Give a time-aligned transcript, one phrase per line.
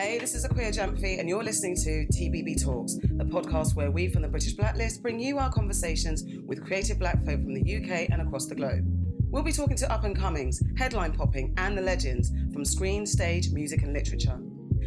[0.00, 4.08] Hey, this is Akua Gyamfi, and you're listening to TBB Talks, a podcast where we
[4.08, 8.08] from the British Blacklist bring you our conversations with creative black folk from the UK
[8.10, 8.82] and across the globe.
[9.30, 13.50] We'll be talking to up and comings, headline popping, and the legends from screen, stage,
[13.50, 14.38] music, and literature.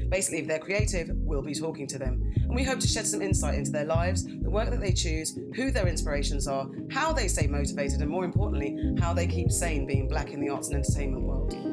[0.10, 2.34] Basically, if they're creative, we'll be talking to them.
[2.36, 5.38] And we hope to shed some insight into their lives, the work that they choose,
[5.56, 9.86] who their inspirations are, how they stay motivated, and more importantly, how they keep sane
[9.86, 11.73] being black in the arts and entertainment world.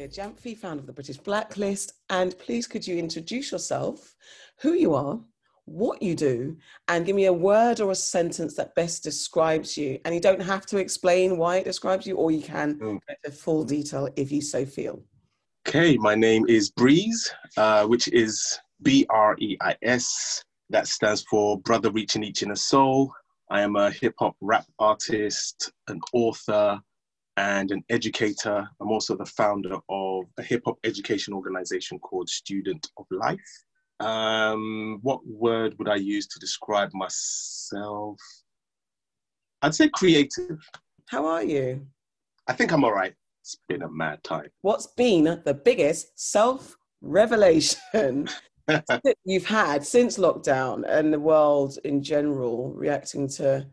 [0.00, 1.92] My name's founder of the British Blacklist.
[2.08, 4.16] And please, could you introduce yourself,
[4.62, 5.20] who you are,
[5.66, 6.56] what you do,
[6.88, 10.00] and give me a word or a sentence that best describes you.
[10.06, 12.98] And you don't have to explain why it describes you, or you can Mm.
[13.06, 15.04] go into full detail if you so feel.
[15.68, 20.42] Okay, my name is Breis, uh, which is B R E I S.
[20.70, 23.12] That stands for Brother Reaching Each in a Soul.
[23.50, 26.80] I am a hip hop rap artist, an author,
[27.36, 28.68] and an educator.
[28.80, 33.40] I'm also the founder of a hip hop education organization called Student of Life.
[34.00, 38.18] Um, what word would I use to describe myself?
[39.62, 40.58] I'd say creative.
[41.08, 41.86] How are you?
[42.46, 43.14] I think I'm all right.
[43.42, 44.48] It's been a mad time.
[44.62, 48.28] What's been the biggest self revelation
[48.66, 53.66] that you've had since lockdown and the world in general reacting to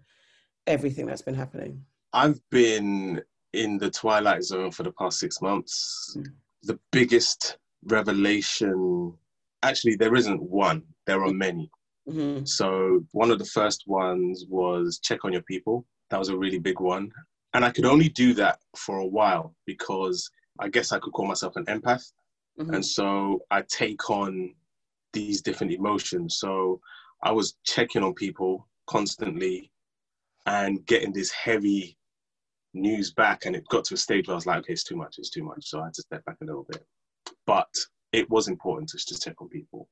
[0.66, 1.84] everything that's been happening?
[2.14, 3.22] I've been
[3.54, 6.16] in the twilight zone for the past six months.
[6.18, 6.26] Mm.
[6.64, 9.14] The biggest revelation,
[9.64, 11.70] actually, there isn't one, there are many.
[12.08, 15.86] hmm So, one of the first ones was check on your people.
[16.10, 17.12] That was a really big one.
[17.54, 21.28] And I could only do that for a while because I guess I could call
[21.28, 22.12] myself an empath.
[22.58, 24.54] hmm And so I take on
[25.14, 26.38] these different emotions.
[26.38, 26.80] So
[27.24, 29.72] I was checking on people constantly
[30.46, 31.97] and getting this heavy
[32.82, 33.46] news back.
[33.46, 35.30] And it got to a stage where I was like, okay, it's too much, it's
[35.30, 35.68] too much.
[35.68, 36.86] So I had to step back a little bit.
[37.46, 37.74] But
[38.14, 39.88] it was important to just check on people.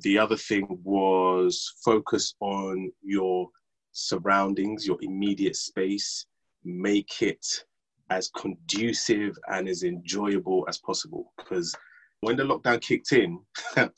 [0.00, 3.48] The other thing was focus on your
[3.92, 6.26] surroundings, your immediate space,
[6.64, 7.46] make it
[8.10, 11.32] as conducive and as enjoyable as possible.
[11.38, 11.74] Because
[12.20, 13.38] when the lockdown kicked in,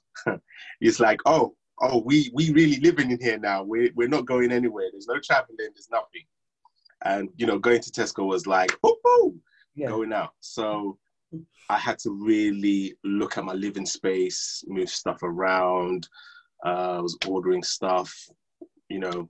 [0.80, 3.62] it's like, oh, oh, we we really living in here now.
[3.62, 4.88] We're we're not going anywhere.
[4.92, 5.56] There's no traveling.
[5.58, 6.24] There's nothing.
[7.04, 9.40] And you know, going to Tesco was like, whoo, whoo,
[9.74, 9.88] Yeah.
[9.88, 10.32] going out.
[10.40, 10.98] So
[11.68, 16.08] I had to really look at my living space, move stuff around.
[16.64, 18.14] Uh, I was ordering stuff,
[18.88, 19.28] you know,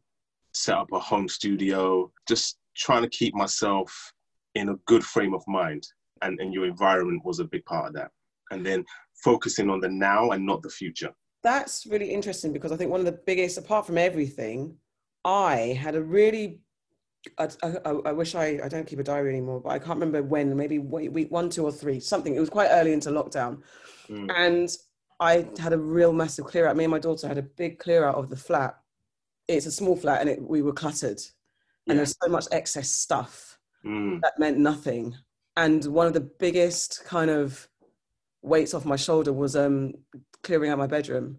[0.53, 4.13] set up a home studio, just trying to keep myself
[4.55, 5.87] in a good frame of mind.
[6.23, 8.11] And, and your environment was a big part of that.
[8.51, 8.85] And then
[9.23, 11.13] focusing on the now and not the future.
[11.43, 14.77] That's really interesting because I think one of the biggest, apart from everything,
[15.25, 16.61] I had a really.
[17.39, 20.23] I, I, I wish I, I don't keep a diary anymore, but I can't remember
[20.23, 22.35] when, maybe week one, two, or three, something.
[22.35, 23.63] It was quite early into lockdown.
[24.09, 24.31] Mm.
[24.35, 24.77] And
[25.21, 26.77] I had a real massive clear out.
[26.77, 28.77] Me and my daughter had a big clear out of the flat.
[29.49, 31.19] It's a small flat and it, we were cluttered.
[31.87, 31.95] And Yeah.
[31.97, 34.21] there's so much excess stuff Mm.
[34.23, 35.15] that meant nothing.
[35.57, 37.69] And one of the biggest kind of
[38.43, 39.95] weights off my shoulder was um,
[40.43, 41.39] clearing out my bedroom.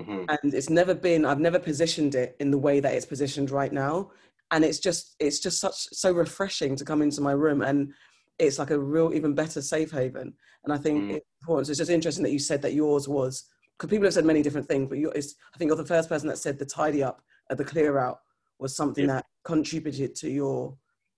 [0.00, 0.24] Mhm.
[0.42, 3.74] and it's never been i've never positioned it in the way that it's positioned right
[3.74, 4.10] now
[4.52, 7.92] and it's just it's just such so refreshing to come into my room and
[8.38, 10.32] it's like a real even better safe haven
[10.64, 11.10] and i think Mm.
[11.16, 13.44] it's important so it's just interesting that you said that yours was
[13.76, 16.08] because people have said many different things but you it's, i think you're the first
[16.08, 18.18] person that said the tidy up at the clear out
[18.58, 19.14] was something Yeah.
[19.16, 20.76] that contributed to your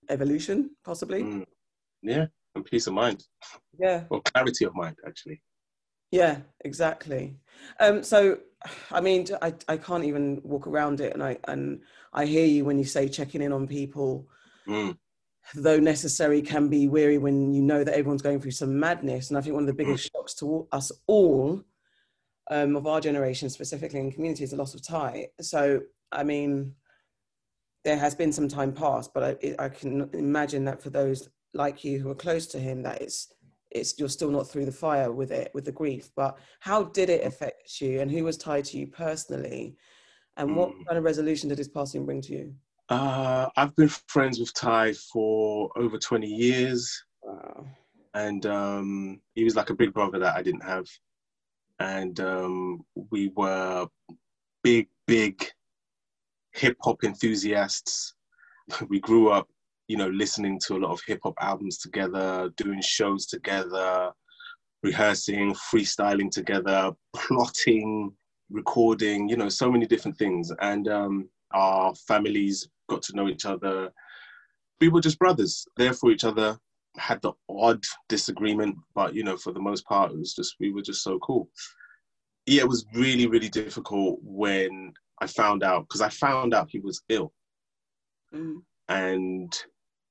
[0.09, 1.45] evolution possibly Mm.
[2.01, 3.19] Yeah, and peace of mind,
[3.79, 5.41] yeah or clarity of mind, actually.
[6.11, 7.35] Yeah, exactly.
[7.79, 8.37] Um, so,
[8.91, 11.81] I mean, I, I can't even walk around it, and I and
[12.15, 14.27] I hear you when you say checking in on people,
[14.67, 14.97] Mm.
[15.53, 19.29] though necessary, can be weary when you know that everyone's going through some madness.
[19.29, 21.61] And I think one of the biggest shocks to us all,
[22.49, 25.27] um, of our generation specifically in community, is the loss of Ty.
[25.41, 25.81] So,
[26.11, 26.73] I mean,
[27.83, 31.83] there has been some time past, but I, I can imagine that for those like
[31.83, 33.31] you who are close to him, that it's
[33.71, 37.09] it's you're still not through the fire with it with the grief but how did
[37.09, 39.75] it affect you and who was Ty to you personally
[40.37, 40.85] and what Mm.
[40.85, 42.55] kind of resolution did his passing bring to you
[42.89, 47.65] Uh, I've been friends with Ty for over 20 years, wow
[48.13, 50.85] and um, he was like a big brother that I didn't have.
[51.79, 53.87] And um, we were
[54.63, 55.51] big, big
[56.53, 58.13] hip hop enthusiasts.
[58.89, 59.47] We grew up,
[59.89, 64.11] you know, listening to a lot of hip hop albums together, doing shows together,
[64.81, 68.13] rehearsing, freestyling together, plotting,
[68.49, 70.51] recording, you know, so many different things.
[70.61, 73.91] And um, our families got to know each other.
[74.81, 76.57] We were just brothers, there for each other.
[76.97, 80.71] had the odd disagreement, but you know, for the most part, it was just we
[80.71, 81.49] were just so cool.
[82.45, 86.79] Yeah, it was really, really difficult when I found out because I found out he
[86.79, 87.33] was ill,
[88.33, 88.57] Mm.
[88.89, 89.51] and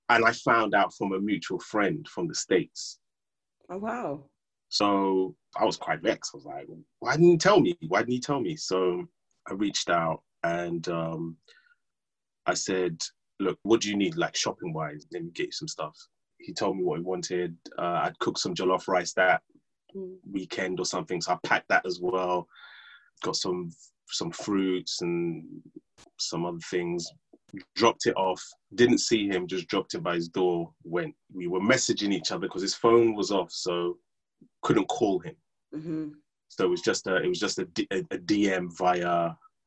[0.08, 2.98] and I found out from a mutual friend from the states.
[3.70, 4.24] Oh wow.
[4.74, 6.32] So I was quite vexed.
[6.34, 6.66] I was like,
[6.98, 7.78] why didn't you tell me?
[7.86, 8.56] Why didn't you tell me?
[8.56, 9.04] So
[9.48, 11.36] I reached out and um,
[12.44, 13.00] I said,
[13.38, 15.06] look, what do you need, like shopping wise?
[15.12, 15.96] Let me get you some stuff.
[16.38, 17.56] He told me what he wanted.
[17.78, 19.42] Uh, I'd cook some jollof rice that
[19.94, 20.16] Mm.
[20.28, 21.20] weekend or something.
[21.20, 22.48] So I packed that as well.
[23.22, 23.70] Got some
[24.08, 25.44] some fruits and
[26.18, 27.08] some other things.
[27.76, 28.42] Dropped it off.
[28.74, 29.46] Didn't see him.
[29.46, 30.72] Just dropped it by his door.
[30.82, 31.14] Went.
[31.32, 33.98] We were messaging each other because his phone was off, so
[34.64, 35.36] couldn't call him.
[35.72, 36.08] hmm
[36.48, 39.14] So it was just a it was just a, D- a, a DM via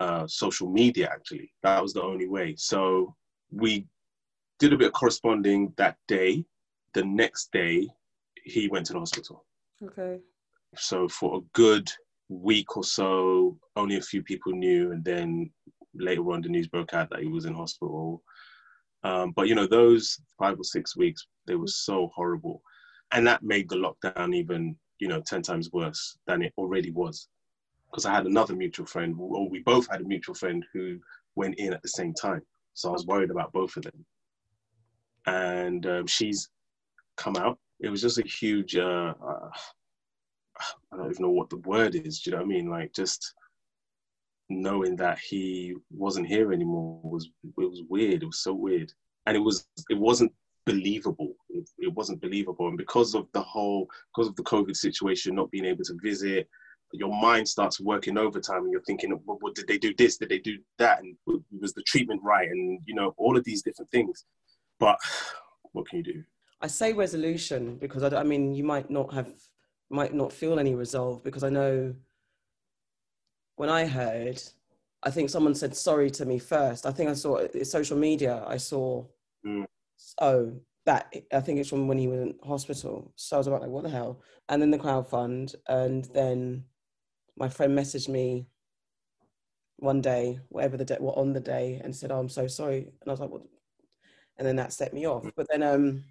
[0.05, 1.07] uh, social media.
[1.11, 2.55] Actually, that was the only way.
[2.57, 3.15] So
[3.51, 3.85] we
[4.59, 6.45] did a bit of corresponding that day.
[6.93, 7.87] The next day,
[8.43, 9.45] he went to the hospital.
[9.87, 10.19] Okay.
[10.75, 11.87] So for a good
[12.29, 15.51] week or so, only a few people knew, and then
[15.93, 18.23] later on, the news broke out that he was in hospital.
[19.03, 22.61] Um, but you know, those five or six weeks, they were so horrible,
[23.13, 27.27] and that made the lockdown even you know ten times worse than it already was.
[27.89, 30.99] Because I had another mutual friend, or we both had a mutual friend who
[31.35, 32.41] went in at the same time,
[32.73, 34.05] so I was worried about both of them.
[35.25, 36.49] And um, she's
[37.15, 37.57] come out.
[37.79, 38.75] It was just a huge.
[38.75, 39.49] Uh, uh,
[40.91, 42.19] I don't even know what the word is.
[42.19, 42.69] Do you know what I mean?
[42.69, 43.33] Like just
[44.49, 48.23] knowing that he wasn't here anymore was it was weird.
[48.23, 48.91] It was so weird,
[49.25, 50.31] and it was it wasn't
[50.65, 51.33] believable.
[51.57, 55.51] It, it wasn't believable, and because of the whole because of the COVID situation, not
[55.51, 56.47] being able to visit,
[56.93, 60.17] your mind starts working overtime, and you're thinking, well, what, did they do this?
[60.17, 60.99] Did they do that?
[60.99, 61.15] And
[61.59, 62.49] was the treatment right?
[62.49, 64.25] And you know all of these different things.
[64.79, 64.97] But
[65.73, 66.23] what can you do?
[66.61, 69.31] I say resolution because I mean you might not have
[69.89, 71.93] might not feel any resolve because I know
[73.55, 74.41] when I heard,
[75.03, 76.85] I think someone said sorry to me first.
[76.85, 78.43] I think I saw it, social media.
[78.47, 79.05] I saw,
[79.45, 79.65] Mm.
[80.21, 80.53] oh,
[80.87, 83.11] that I think it's from when he was in hospital.
[83.17, 84.21] So I was about like, what the hell?
[84.47, 86.63] And then the crowd fund, and then
[87.35, 88.47] my friend messaged me
[89.75, 92.79] one day, whatever the day, what on the day, and said, "Oh, I'm so sorry."
[92.79, 93.43] And I was like, "What?"
[94.37, 95.29] And then that set me off.
[95.35, 96.05] But then, um,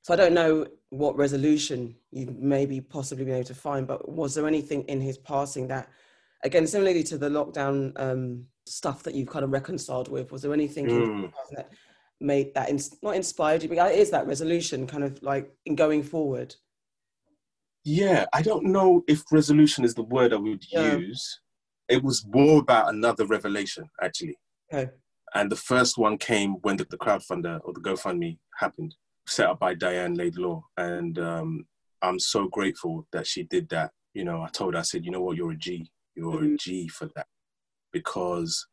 [0.00, 3.86] so I don't know what resolution you maybe possibly been able to find.
[3.86, 5.90] But was there anything in his passing that,
[6.42, 10.54] again, similarly to the lockdown um, stuff that you've kind of reconciled with, was there
[10.54, 11.32] anything in his Mm.
[11.32, 11.70] passing that
[12.20, 15.74] made that ins- not inspired you, but it is that resolution, kind of like in
[15.74, 16.54] going forward?
[17.84, 20.96] Yeah, I don't know if resolution is the word I would Yeah.
[20.96, 21.40] use.
[21.88, 24.36] It was more about another revelation, actually.
[24.72, 24.90] Okay.
[25.34, 28.94] And the first one came when the, the crowdfunder or the GoFundMe happened,
[29.26, 30.62] set up by Diane Laidlaw.
[30.76, 31.66] And um,
[32.02, 33.92] I'm so grateful that she did that.
[34.14, 35.90] You know, I told her, I said, you know what, you're a G.
[36.16, 36.58] You're a Mhm.
[36.58, 37.26] G for that.
[37.92, 38.66] Because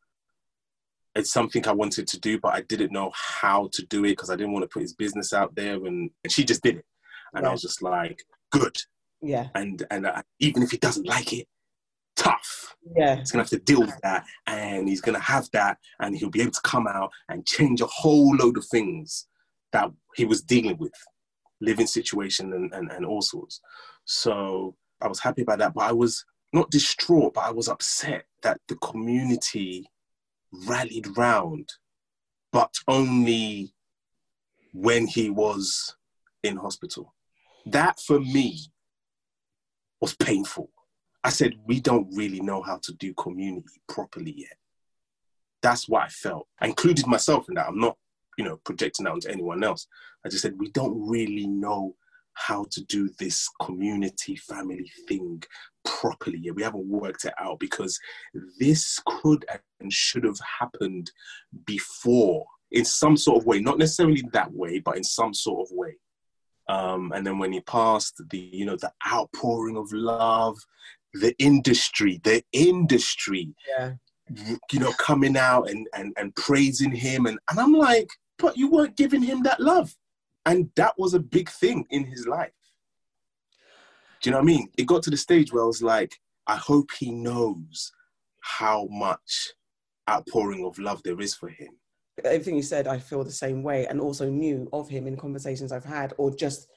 [1.14, 4.30] it's something I wanted to do, but I didn't know how to do it because
[4.30, 5.74] I didn't want to put his business out there.
[5.74, 6.84] And, and she just did it.
[7.34, 8.76] And I was just like, good.
[9.22, 9.48] Yeah.
[9.54, 11.46] And, and uh, even if he doesn't like it,
[12.16, 13.16] tough Yeah.
[13.16, 16.42] he's gonna have to deal with that and he's gonna have that and he'll be
[16.42, 19.26] able to come out and change a whole load of things
[19.72, 20.92] that he was dealing with
[21.60, 23.60] living situation and, and, and all sorts
[24.04, 28.24] so i was happy about that but i was not distraught but i was upset
[28.42, 29.84] that the community
[30.66, 31.68] rallied round
[32.52, 33.74] but only
[34.72, 35.96] when he was
[36.42, 37.14] in hospital
[37.66, 38.58] that for me
[40.00, 40.70] was painful
[41.24, 44.58] I said, we don't really know how to do community properly yet.
[45.62, 46.46] That's what I felt.
[46.60, 47.66] I included myself in that.
[47.66, 47.96] I'm not,
[48.36, 49.86] you know, projecting that onto anyone else.
[50.24, 51.96] I just said, we don't really know
[52.34, 55.42] how to do this community family thing
[55.84, 56.54] properly yet.
[56.54, 57.98] We haven't worked it out because
[58.58, 59.44] this could
[59.80, 61.10] and should have happened
[61.66, 65.76] before in some sort of way, not necessarily that way, but in some sort of
[65.76, 65.96] way.
[66.68, 70.56] Um, and then when he passed, the you know the outpouring of love,
[71.12, 73.92] the industry, the industry, Yeah.
[74.72, 77.26] you know, coming out and, and, and praising him.
[77.26, 79.94] And, and I'm like, but you weren't giving him that love.
[80.46, 82.52] And that was a big thing in his life.
[84.24, 84.68] Do you know what I mean?
[84.78, 87.92] It got to the stage where I was like, I hope he knows
[88.40, 89.52] how much
[90.08, 91.68] outpouring of love there is for him.
[92.24, 95.72] everything you said, I feel the same way, and also knew of him in conversations
[95.72, 96.68] I've had, or just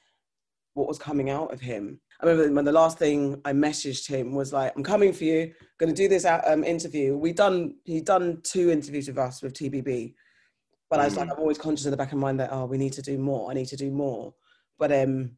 [0.74, 1.98] what was coming out of him.
[2.20, 5.54] I remember when the last thing I messaged him was like, "I'm coming for you.
[5.78, 9.54] Going to do this um, interview." We done he done two interviews with us with
[9.54, 10.12] TBB,
[10.90, 11.32] but I was like, Mm.
[11.32, 13.16] I'm always conscious in the back of my mind that oh, we need to do
[13.16, 13.50] more.
[13.50, 14.34] I need to do more.
[14.78, 15.37] But um,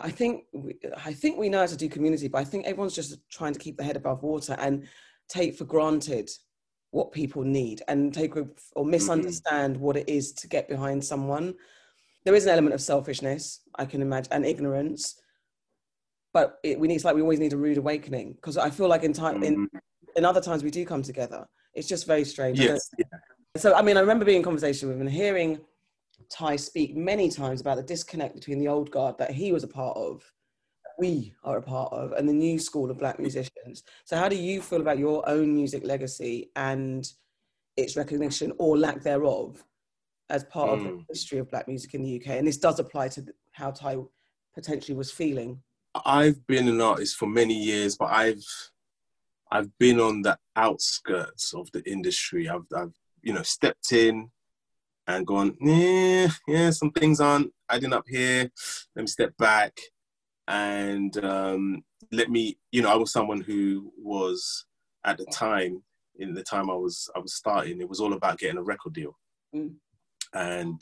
[0.00, 2.94] I think we, I think we know how to do community, but I think everyone's
[2.94, 4.86] just trying to keep their head above water and
[5.28, 6.30] take for granted
[6.90, 8.90] what people need and take or mm-hmm.
[8.90, 9.84] misunderstand mm-hmm.
[9.84, 11.54] what it is to get behind someone.
[12.24, 15.20] There is an element of selfishness, I can imagine, and ignorance.
[16.32, 18.88] But it, we need, it's like we always need a rude awakening because I feel
[18.88, 19.44] like in time, mm-hmm.
[19.44, 19.68] in,
[20.16, 21.46] in other times we do come together.
[21.74, 22.58] It's just very strange.
[22.58, 22.88] Yes.
[22.98, 23.04] Yeah.
[23.56, 25.60] So, I mean, I remember being in conversation with him and hearing
[26.32, 29.68] Ty speak many times about the disconnect between the old guard that he was a
[29.68, 30.22] part of,
[30.98, 33.82] we are a part of, and the new school of black musicians.
[34.04, 37.06] So, how do you feel about your own music legacy and
[37.76, 39.62] its recognition or lack thereof
[40.30, 40.72] as part mm.
[40.72, 41.00] of the hmm.
[41.08, 42.28] history of black music in the UK?
[42.38, 43.98] And this does apply to how Ty
[44.54, 45.60] potentially was feeling.
[46.06, 48.44] I've been an artist for many years, but I've
[49.50, 52.48] I've been on the outskirts of the industry.
[52.48, 54.30] I've, I've you know stepped in
[55.06, 58.50] and gone, yeah, yeah, some things aren't adding up here.
[58.94, 59.78] Let me step back
[60.48, 64.66] and um, let me, you know, I was someone who was
[65.04, 65.82] at the time,
[66.18, 68.92] in the time I was I was starting, it was all about getting a record
[68.92, 69.18] deal,
[69.54, 69.72] mm.
[70.34, 70.80] and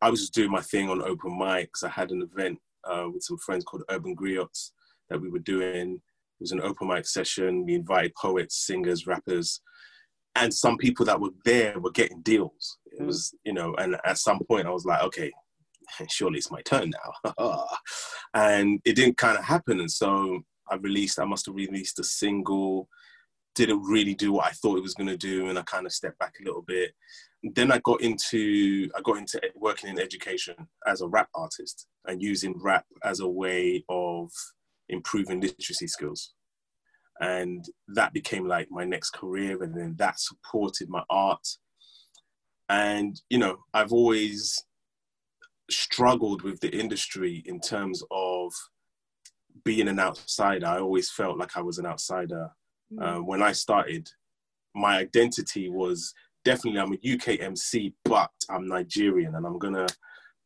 [0.00, 1.82] I was just doing my thing on open mics.
[1.82, 4.72] I had an event uh, with some friends called Urban Griots
[5.08, 5.94] that we were doing.
[5.94, 7.64] It was an open mic session.
[7.64, 9.60] We invited poets, singers, rappers,
[10.36, 12.78] and some people that were there were getting deals.
[12.92, 13.06] It mm.
[13.06, 15.30] was, you know, and at some point I was like, okay,
[16.08, 17.66] surely it's my turn now.
[18.34, 19.80] and it didn't kind of happen.
[19.80, 22.88] And so I released, I must have released a single,
[23.54, 25.48] didn't really do what I thought it was going to do.
[25.48, 26.92] And I kind of stepped back a little bit.
[27.42, 30.54] Then I got into, I got into working in education
[30.86, 34.30] as a rap artist and using rap as a way of
[34.88, 36.34] improving literacy skills
[37.20, 41.46] and that became like my next career and then that supported my art.
[42.68, 44.64] And you know i've always
[45.70, 48.52] struggled with the industry in terms of
[49.64, 50.66] being an outsider.
[50.66, 52.48] I always felt like i was an outsider
[52.92, 53.02] mm.
[53.02, 54.08] uh, when i started.
[54.74, 59.86] My identity was definitely i'm a uk mc but i'm nigerian and i'm gonna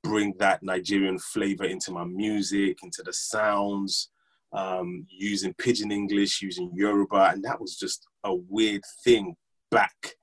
[0.03, 4.11] bring that nigerian flavor into my music into the sounds
[4.55, 9.35] um, using pidgin English, using Yoruba, and that was just a weird thing
[9.71, 10.15] back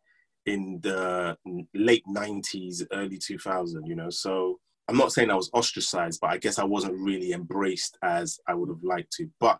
[0.46, 1.38] in the
[1.74, 4.10] late 90s, early 2000, you know.
[4.10, 8.40] So I'm not saying I was ostracized, but I guess I wasn't really embraced as
[8.48, 9.30] I would have liked to.
[9.40, 9.60] But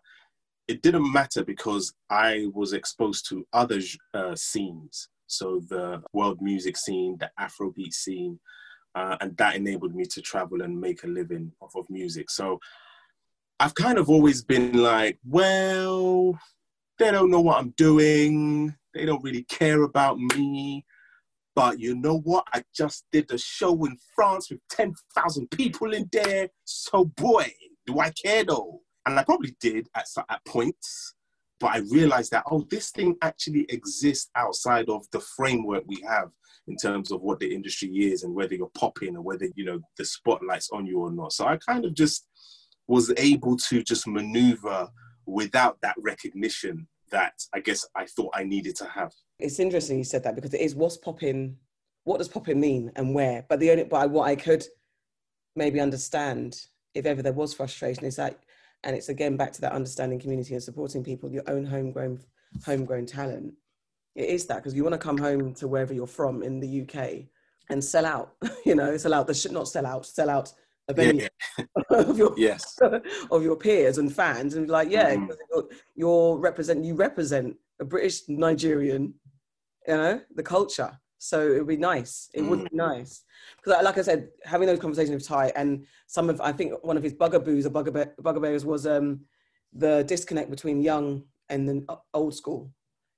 [0.68, 3.80] it didn't matter because I was exposed to other
[4.14, 5.08] uh, scenes.
[5.26, 8.38] So the world music scene, the Afrobeat scene,
[8.94, 12.30] uh, and that enabled me to travel and make a living off of music.
[12.30, 12.58] So
[13.62, 16.36] I've kind of always been like, well,
[16.98, 18.74] they don't know what I'm doing.
[18.92, 20.84] They don't really care about me.
[21.54, 22.44] But you know what?
[22.52, 26.48] I just did a show in France with 10,000 people in there.
[26.64, 27.52] So, boy,
[27.86, 28.80] do I care though.
[29.06, 31.14] And I probably did at, at points.
[31.60, 36.30] But I realized that, oh, this thing actually exists outside of the framework we have
[36.66, 39.78] in terms of what the industry is and whether you're popping or whether, you know,
[39.98, 41.32] the spotlight's on you or not.
[41.32, 42.26] So I kind of just
[42.88, 44.88] was able to just maneuver
[45.26, 49.12] without that recognition that I guess I thought I needed to have.
[49.38, 51.56] It's interesting you said that because it is what's popping,
[52.04, 53.44] what does popping mean and where?
[53.48, 54.64] But the only, but what I could
[55.54, 56.56] maybe understand
[56.94, 58.38] if ever there was frustration is that,
[58.84, 62.18] and it's again back to that understanding community and supporting people, your own homegrown,
[62.64, 63.54] homegrown talent.
[64.14, 66.82] It is that because you want to come home to wherever you're from in the
[66.82, 67.26] UK
[67.70, 68.34] and sell out,
[68.66, 70.52] you know, sell out the shit, not sell out, sell out
[70.88, 71.64] a venue yeah.
[71.90, 72.78] of your yes
[73.30, 75.28] of your peers and fans and like yeah mm.
[75.50, 79.14] you're, you're, represent you represent a British Nigerian
[79.86, 82.48] you know the culture so it would be nice it mm.
[82.48, 83.24] would be nice
[83.56, 86.96] because like I said having those conversations with Ty and some of I think one
[86.96, 89.20] of his bugaboos or bugaboo, bugbears was um
[89.72, 92.72] the disconnect between young and the old school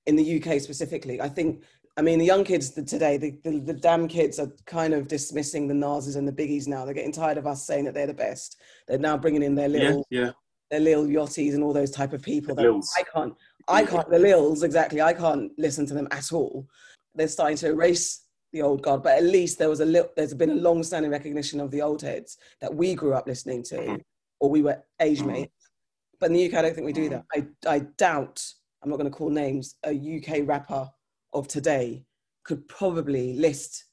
[0.07, 1.65] in the UK specifically I think
[1.97, 5.69] I mean, the young kids today, the, the, the, damn kids are kind of dismissing
[5.69, 6.85] the Nas's and the Biggies now.
[6.85, 8.61] They're getting tired of us saying that they're the best.
[8.89, 10.31] They're now bringing in their little, yeah, yeah.
[10.73, 12.57] their little Yachtys and all those type of people.
[12.57, 13.35] That I can't,
[13.69, 15.01] I can't, the Lils, exactly.
[15.01, 16.67] I can't listen to them at all.
[17.15, 20.35] They're starting to erase the old guard, but at least there was a little, there's
[20.35, 23.97] been a long-standing recognition of the old heads that we grew up listening to, mm-hmm.
[24.41, 25.29] or we were age mm-hmm.
[25.29, 25.71] mates.
[26.19, 27.25] But in the UK, I don't think we do that.
[27.33, 28.45] I, I doubt,
[28.83, 30.91] I'm not going to call names, a UK rapper
[31.35, 32.05] of today
[32.45, 33.85] could probably list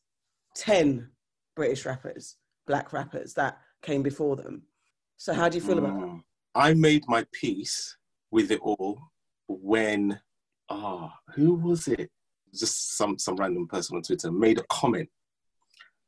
[0.55, 1.09] 10
[1.55, 4.63] British rappers, black rappers that came before them.
[5.17, 6.07] So, how do you feel about that?
[6.07, 6.21] Mm.
[6.55, 7.97] I made my peace
[8.31, 8.99] with it all
[9.47, 10.19] when,
[10.69, 12.09] ah, oh, who was it?
[12.53, 15.09] Just some, some random person on Twitter made a comment.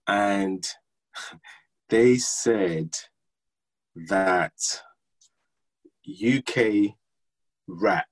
[0.08, 0.68] And
[1.90, 2.96] they said
[4.10, 4.54] that
[6.08, 6.96] UK
[7.68, 8.08] rap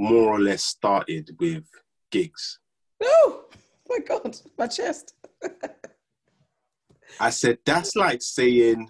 [0.00, 1.64] more or less started with
[2.10, 2.58] Giggs.
[3.02, 3.44] Oh
[3.88, 5.14] my god, my chest.
[7.20, 8.88] I said that's like saying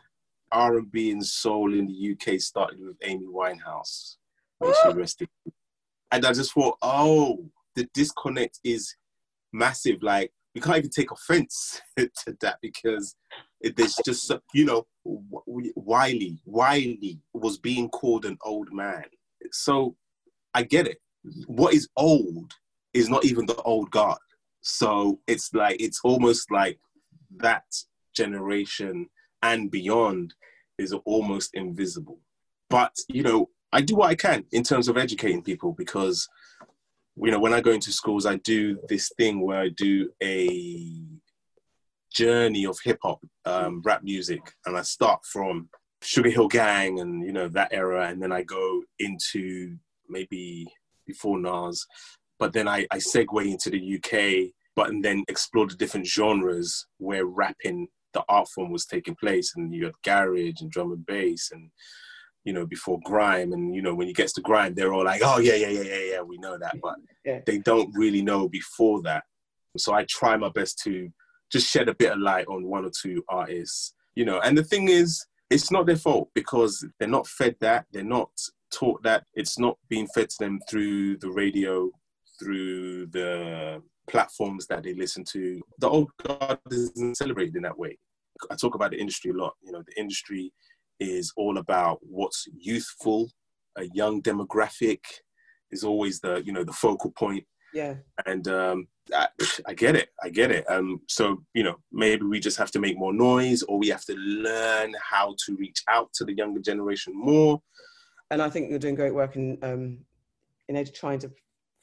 [0.52, 4.16] R and B and soul in the UK started with Amy Winehouse.
[4.60, 5.54] May she rest in peace.
[6.12, 8.94] And I just thought, oh, the disconnect is
[9.52, 10.02] massive.
[10.02, 13.16] Like we can't even take offense to that because
[13.60, 19.04] it, there's just you know Wiley Wiley was being called an old man.
[19.50, 19.96] So
[20.54, 20.98] I get it.
[21.46, 22.52] What is old
[22.92, 24.18] is not even the old guard.
[24.62, 26.78] So it's like it's almost like
[27.36, 27.64] that
[28.14, 29.08] generation
[29.42, 30.34] and beyond
[30.78, 32.18] is almost invisible.
[32.68, 36.28] But you know, I do what I can in terms of educating people because
[37.16, 41.02] you know when I go into schools, I do this thing where I do a
[42.12, 45.68] journey of hip hop, um, rap music, and I start from
[46.02, 49.76] Sugar Hill Gang and you know that era, and then I go into
[50.10, 50.66] maybe
[51.06, 51.86] before Nas,
[52.38, 56.86] but then I, I segue into the UK, but and then explore the different genres
[56.98, 61.04] where rapping, the art form was taking place, and you had garage and drum and
[61.06, 61.70] bass and
[62.44, 63.52] you know before grime.
[63.52, 65.82] And you know when it gets to grime they're all like oh yeah yeah yeah
[65.82, 66.76] yeah yeah we know that.
[66.82, 67.40] But Yeah.
[67.46, 69.24] they don't really know before that.
[69.76, 71.10] So i try my best to
[71.52, 74.40] just shed a bit of light on one or two artists you know.
[74.40, 77.86] And the thing is it's not their fault because they're not fed that.
[77.92, 78.30] They're not
[78.72, 81.90] taught that it's not being fed to them through the radio
[82.38, 85.60] through the platforms that they listen to.
[85.78, 87.98] The old guard isn't celebrated in that way.
[88.50, 89.54] I talk about the industry a lot.
[89.62, 90.52] You know the industry
[90.98, 93.30] is all about what's youthful.
[93.76, 95.00] A young demographic
[95.70, 97.44] is always the you know the focal point.
[97.72, 97.94] Yeah.
[98.26, 99.28] and um, I,
[99.64, 100.08] I get it.
[100.20, 100.68] I get it.
[100.68, 104.04] Um, so you know maybe we just have to make more noise or we have
[104.06, 107.60] to learn how to reach out to the younger generation more
[108.30, 109.98] and I think you're doing great work in um,
[110.68, 111.30] in ed- trying to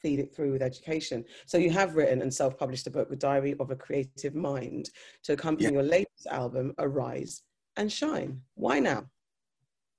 [0.00, 1.24] feed it through with education.
[1.46, 4.90] So you have written and self-published a book, The Diary of a Creative Mind,
[5.24, 5.72] to accompany Yeah.
[5.72, 7.42] your latest album, Arise
[7.76, 8.40] and Shine.
[8.54, 9.06] Why now?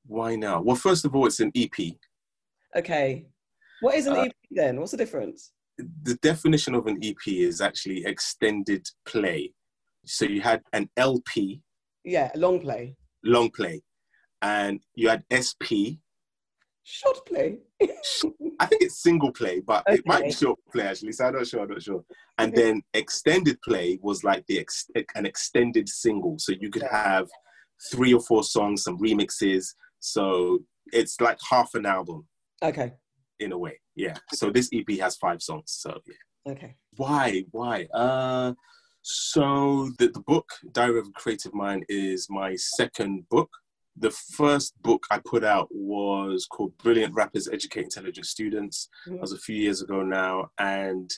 [0.05, 1.77] why now well first of all it's an ep
[2.75, 3.27] Okay,
[3.81, 4.79] what is an Uh, EP then?
[4.79, 5.51] What's the difference?
[6.03, 9.53] the definition of an ep is actually extended play
[10.05, 11.61] so you had an lp
[12.03, 13.81] Yeah, a long play, long play
[14.41, 15.99] and you had sp
[16.89, 17.59] short play.
[18.59, 21.11] I think it's single play, but it might be short play actually.
[21.11, 21.61] So I'm not sure.
[21.61, 22.03] I'm not sure.
[22.37, 27.27] And then extended play was like the ex- an extended single, so you could have
[27.91, 29.67] three or four songs, some remixes.
[29.99, 30.59] So
[30.91, 32.27] it's like half an album
[32.63, 32.93] Okay,
[33.39, 33.79] in a way.
[33.95, 34.15] Yeah.
[34.33, 35.65] So this EP has five songs.
[35.67, 36.53] So yeah.
[36.53, 36.75] okay.
[36.97, 37.45] Why?
[37.51, 37.87] Why?
[37.93, 38.53] Uh,
[39.01, 43.49] so the the book Diary of a Creative Mind is my second book.
[44.01, 48.87] The first book I put out was called Brilliant Rappers Educate Intelligent Students.
[49.05, 49.15] Mm-hmm.
[49.15, 51.11] That was a few years ago now, and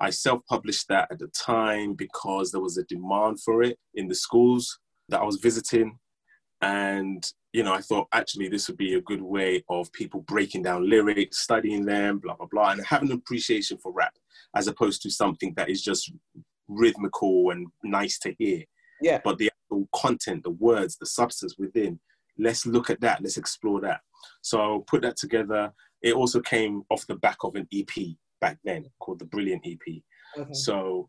[0.00, 4.14] I self-published that at the time because there was a demand for it in the
[4.14, 4.78] schools
[5.10, 5.98] that I was visiting,
[6.62, 10.62] and you know I thought actually this would be a good way of people breaking
[10.62, 14.14] down lyrics, studying them, blah blah blah, and having an appreciation for rap
[14.56, 16.10] as opposed to something that is just
[16.66, 18.64] rhythmical and nice to hear.
[19.02, 22.00] Yeah, but the actual content, the words, the substance within,
[22.42, 24.00] let's look at that, let's explore that.
[24.42, 25.72] So I'll put that together.
[26.02, 30.02] It also came off the back of an EP back then called the Brilliant EP.
[30.36, 30.52] okay.
[30.52, 31.08] So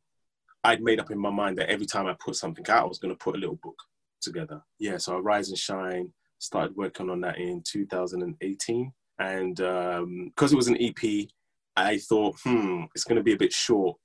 [0.63, 2.99] I'd made up in my mind that every time I put something out, I was
[2.99, 3.77] going to put a little book
[4.21, 4.61] together.
[4.79, 8.93] Yeah, so I Rise and Shine started working on that in 2018.
[9.19, 11.27] And because it was an EP,
[11.75, 13.97] I thought, hmm, it's going to be a bit short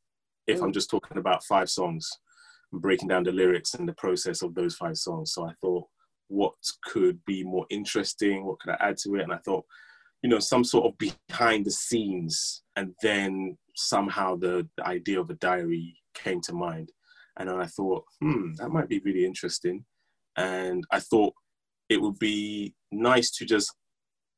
[0.47, 2.11] if I'm just talking about five songs
[2.73, 5.33] and breaking down the lyrics and the process of those five songs.
[5.33, 5.87] So I thought,
[6.29, 8.45] what could be more interesting?
[8.45, 9.23] What could I add to it?
[9.23, 9.65] And I thought,
[10.23, 12.63] you know, some sort of behind the scenes.
[12.77, 16.91] And then somehow the, the idea of a diary came to mind.
[17.39, 19.85] And then I thought, hmm, that might be really interesting.
[20.37, 21.35] And I thought
[21.89, 23.75] it would be nice to just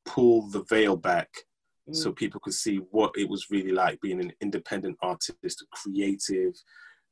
[0.05, 1.29] pull the veil back
[1.89, 1.95] Mm.
[1.95, 6.53] so people could see what it was really like being an independent artist, a creative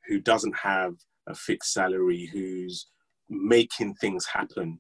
[0.08, 0.96] who doesn't have
[1.28, 2.88] a fixed salary, who's
[3.30, 4.80] making things happen,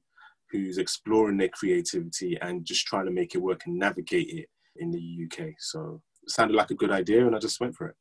[0.51, 4.91] who's exploring their creativity and just trying to make it work and navigate it in
[4.91, 5.53] the UK.
[5.59, 7.95] So it sounded like a good idea and I just went for it.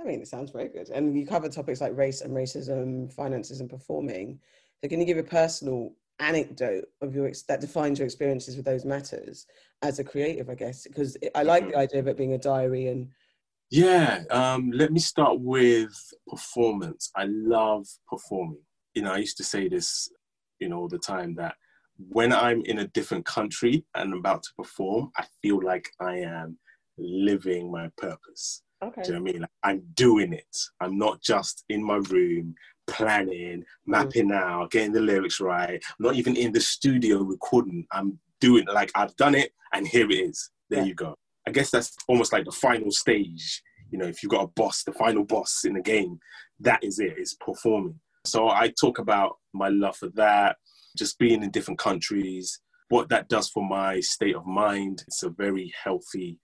[0.00, 0.90] I mean, it sounds very good.
[0.90, 4.40] And you cover topics like race and racism, finances and performing.
[4.82, 8.64] So can you give a personal anecdote of your ex- that defines your experiences with
[8.66, 9.46] those matters
[9.82, 10.86] as a creative, I guess?
[10.86, 13.08] Because I like the idea of it being a diary and
[13.70, 15.94] Yeah, um, let me start with
[16.28, 17.10] performance.
[17.16, 18.60] I love performing.
[18.94, 20.08] You know, I used to say this,
[20.60, 21.54] you know, all the time that
[22.08, 26.18] when I'm in a different country and I'm about to perform, I feel like I
[26.18, 26.58] am
[26.98, 28.62] living my purpose.
[28.82, 29.02] Okay.
[29.02, 29.40] Do you know what I mean?
[29.42, 30.56] Like, I'm doing it.
[30.80, 32.54] I'm not just in my room
[32.86, 33.64] planning, mm.
[33.86, 34.36] mapping mm.
[34.36, 35.82] out, getting the lyrics right.
[35.82, 37.86] I'm not even in the studio recording.
[37.92, 40.50] I'm doing like I've done it and here it is.
[40.70, 40.86] There yeah.
[40.86, 41.14] you go.
[41.46, 43.62] I guess that's almost like the final stage.
[43.90, 46.18] You know, if you've got a boss, the final boss in the game,
[46.60, 48.00] that is it, it's performing.
[48.26, 50.56] So I talk about my love for that,
[50.96, 55.04] just being in different countries, what that does for my state of mind.
[55.06, 56.38] It's a very healthy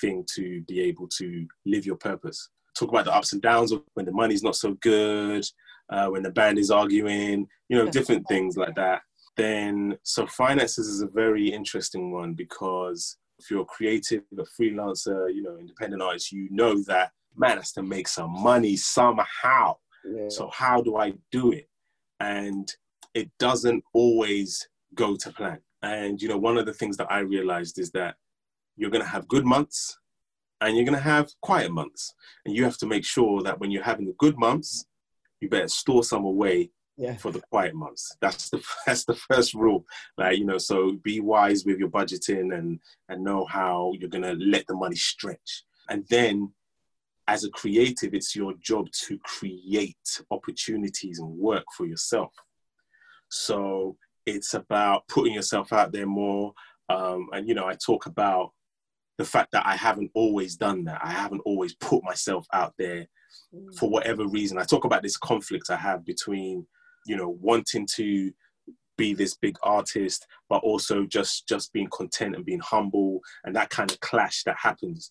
[0.00, 2.50] thing to be able to live your purpose.
[2.78, 5.44] Talk about the ups and downs of when the money's not so good,
[5.90, 9.02] uh, when the band is arguing, you know, different things like that.
[9.36, 15.32] Then, so finances is a very interesting one because if you're a creative, a freelancer,
[15.34, 19.76] you know, independent artist, you know that man has to make some money somehow.
[20.04, 20.28] Yeah.
[20.28, 21.68] So how do I do it?
[22.20, 22.68] And
[23.14, 25.58] it doesn't always go to plan.
[25.82, 28.16] And you know, one of the things that I realized is that
[28.76, 29.98] you're going to have good months
[30.60, 32.14] and you're going to have quiet months.
[32.44, 34.86] And you have to make sure that when you're having the good months,
[35.40, 37.16] you better store some away yeah.
[37.16, 38.16] for the quiet months.
[38.20, 39.84] That's the that's the first rule.
[40.16, 44.34] Like you know, so be wise with your budgeting and and know how you're gonna
[44.34, 45.64] let the money stretch.
[45.88, 46.52] And then,
[47.26, 52.32] as a creative, it's your job to create opportunities and work for yourself.
[53.30, 56.52] So it's about putting yourself out there more.
[56.88, 58.52] Um, and you know, I talk about
[59.18, 61.00] the fact that I haven't always done that.
[61.02, 63.06] I haven't always put myself out there
[63.54, 63.74] mm.
[63.78, 64.58] for whatever reason.
[64.58, 66.66] I talk about this conflict I have between,
[67.06, 68.32] you know, wanting to
[68.96, 73.70] be this big artist, but also just just being content and being humble and that
[73.70, 75.10] kind of clash that happens.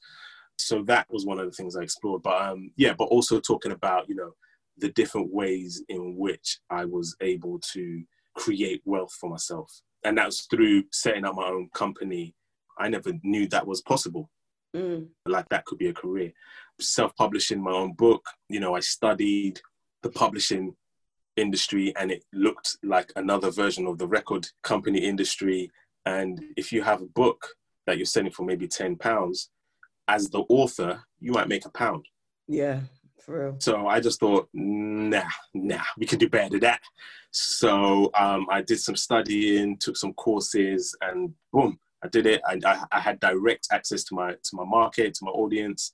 [0.63, 2.23] So that was one of the things I explored.
[2.23, 4.32] But um, yeah, but also talking about, you know,
[4.78, 8.04] the different ways in which I was able to
[8.36, 9.71] create wealth for myself.
[10.04, 12.36] And that was through setting up my own company
[12.78, 14.30] I never knew that was possible.
[14.76, 15.08] Mm.
[15.26, 16.32] Like that could be a career.
[16.80, 19.60] Self publishing my own book, you know, I studied
[20.02, 20.76] the publishing
[21.38, 25.71] industry and it looked like another version of the record company industry.
[26.06, 27.47] And if you have a book
[27.86, 29.49] that you're selling for maybe 10 pounds,
[30.07, 32.05] as the author, you might make a pound.
[32.47, 32.81] Yeah,
[33.23, 33.55] for real.
[33.59, 36.81] So I just thought, nah, nah, we can do better than that.
[37.31, 42.41] So um, I did some studying, took some courses, and boom, I did it.
[42.47, 45.93] I, I, I had direct access to my to my market, to my audience,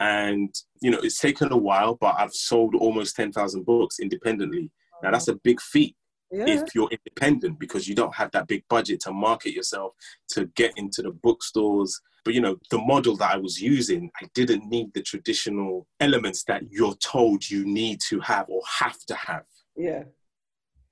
[0.00, 4.70] and you know it's taken a while, but I've sold almost ten thousand books independently.
[5.02, 5.96] Now that's a big feat
[6.30, 6.44] yeah.
[6.46, 9.92] if you're independent because you don't have that big budget to market yourself
[10.30, 12.00] to get into the bookstores.
[12.28, 16.44] But you know the model that I was using, I didn't need the traditional elements
[16.44, 19.46] that you're told you need to have or have to have.
[19.74, 20.02] Yeah.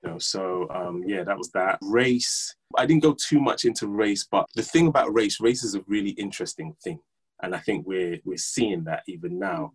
[0.01, 2.55] You know, so um, yeah, that was that race.
[2.75, 5.83] I didn't go too much into race, but the thing about race, race is a
[5.85, 7.01] really interesting thing,
[7.43, 9.73] and I think we're we're seeing that even now,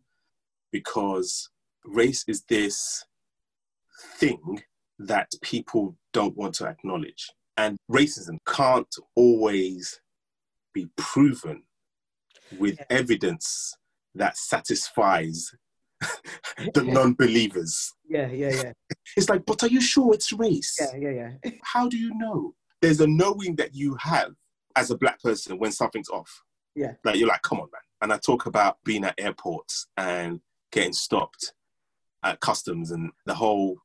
[0.73, 1.49] because
[1.85, 3.05] race is this
[4.17, 4.65] thing
[4.99, 10.01] that people don't want to acknowledge, and racism can't always
[10.73, 11.63] be proven
[12.59, 13.77] with evidence
[14.15, 15.51] that satisfies
[16.75, 17.95] the non-believers.
[18.09, 18.73] Yeah, yeah, yeah.
[19.17, 20.77] It's like, but are you sure it's race?
[20.81, 21.51] Yeah, yeah, yeah.
[21.65, 22.55] How do you know?
[22.81, 24.33] There's a knowing that you have
[24.75, 26.43] as a black person when something's off.
[26.75, 26.95] Yeah.
[27.05, 27.83] Like you're like, come on, man.
[28.01, 30.41] And I talk about being at airports and
[30.73, 31.53] getting stopped
[32.25, 33.77] at customs, and the whole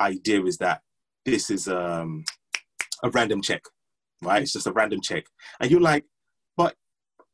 [0.00, 0.82] idea is that
[1.24, 2.24] this is um,
[3.02, 3.62] a random check,
[4.22, 4.42] right?
[4.42, 5.24] It's just a random check,
[5.60, 6.04] and you're like,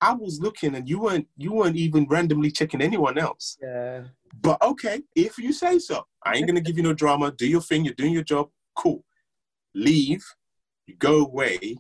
[0.01, 3.59] I was looking and you weren't you weren't even randomly checking anyone else.
[3.63, 4.05] Yeah.
[4.41, 6.07] But okay, if you say so.
[6.25, 7.33] I ain't gonna give you no drama.
[7.33, 9.05] Do your thing, you're doing your job, cool.
[9.75, 10.25] Leave,
[10.87, 11.79] you go away,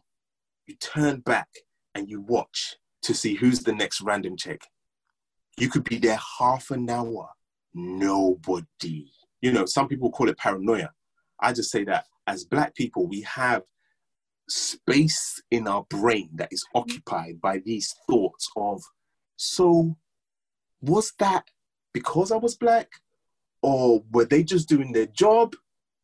[0.67, 1.49] you turn back
[1.95, 4.61] and you watch to see who's the next random check.
[5.59, 7.29] You could be there half an hour,
[7.75, 9.07] nobody.
[9.41, 10.91] You know, some people call it paranoia.
[11.41, 13.63] I just say that as black people, we have
[14.51, 18.83] space in our brain that is occupied by these thoughts of,
[19.37, 19.97] so
[20.81, 21.45] was that
[21.93, 22.91] because I was black?
[23.63, 25.55] Or were they just doing their job?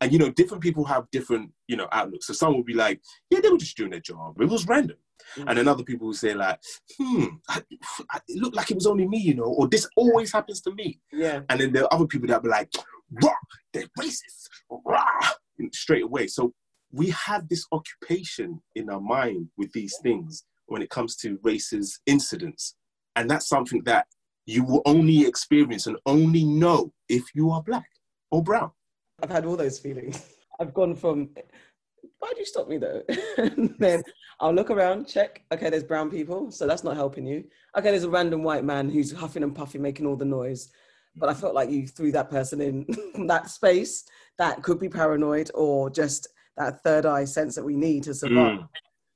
[0.02, 2.26] And you know, different people have different, you know, outlooks.
[2.26, 4.40] So some will be like, yeah, they were just doing their job.
[4.40, 4.98] It was random.
[5.38, 5.48] Mm-hmm.
[5.48, 6.60] And then other people will say like,
[6.98, 7.62] hmm, I,
[8.10, 10.74] I, it looked like it was only me, you know, or this always happens to
[10.74, 11.00] me.
[11.10, 11.40] Yeah.
[11.48, 12.70] And then there are other people that be like,
[13.22, 13.30] rah,
[13.72, 15.30] they're racist, rah,
[15.72, 16.26] straight away.
[16.26, 16.52] So
[16.92, 21.98] we have this occupation in our mind with these things when it comes to racist
[22.06, 22.74] incidents.
[23.16, 24.06] And that's something that
[24.46, 27.88] you will only experience and only know if you are black
[28.30, 28.70] or brown.
[29.22, 30.24] I've had all those feelings.
[30.60, 31.30] I've gone from,
[32.18, 33.02] why'd you stop me though?
[33.78, 34.02] then
[34.40, 37.44] I'll look around, check, okay, there's brown people, so that's not helping you.
[37.76, 40.70] Okay, there's a random white man who's huffing and puffing, making all the noise.
[41.16, 42.86] But I felt like you threw that person in
[43.26, 44.04] that space
[44.38, 48.60] that could be paranoid or just that third eye sense that we need to survive.
[48.60, 48.68] Mm.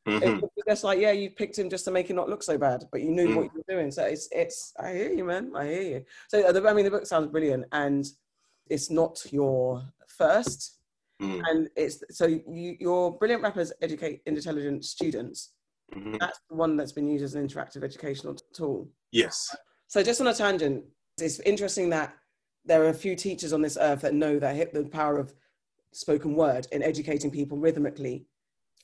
[0.09, 0.45] Mm-hmm.
[0.45, 2.85] It's just like, yeah, you picked him just to make it not look so bad,
[2.91, 3.37] but you knew mm.
[3.37, 3.91] what you were doing.
[3.91, 5.53] So it's, it's, I hear you, man.
[5.55, 6.05] I hear you.
[6.29, 8.07] So, uh, the, I mean, the book sounds brilliant and
[8.69, 10.79] it's not your first.
[11.21, 11.43] Mm.
[11.49, 15.53] And it's, so you, your brilliant rappers educate intelligent students.
[15.95, 16.17] Mm-hmm.
[16.19, 18.89] That's the one that's been used as an interactive educational tool.
[19.13, 19.55] Yes.
[19.87, 20.85] So just on a tangent,
[21.21, 22.15] it's interesting that
[22.65, 25.35] there are a few teachers on this earth that know that the power of
[25.93, 28.27] spoken word in educating people rhythmically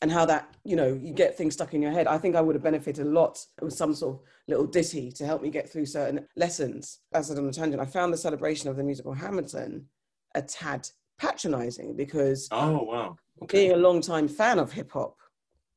[0.03, 2.41] and how that you know you get things stuck in your head i think i
[2.41, 5.69] would have benefited a lot with some sort of little ditty to help me get
[5.69, 8.83] through certain lessons as i said on a tangent i found the celebration of the
[8.83, 9.85] musical hamilton
[10.35, 10.89] a tad
[11.19, 13.59] patronizing because oh wow okay.
[13.59, 15.17] being a long time fan of hip-hop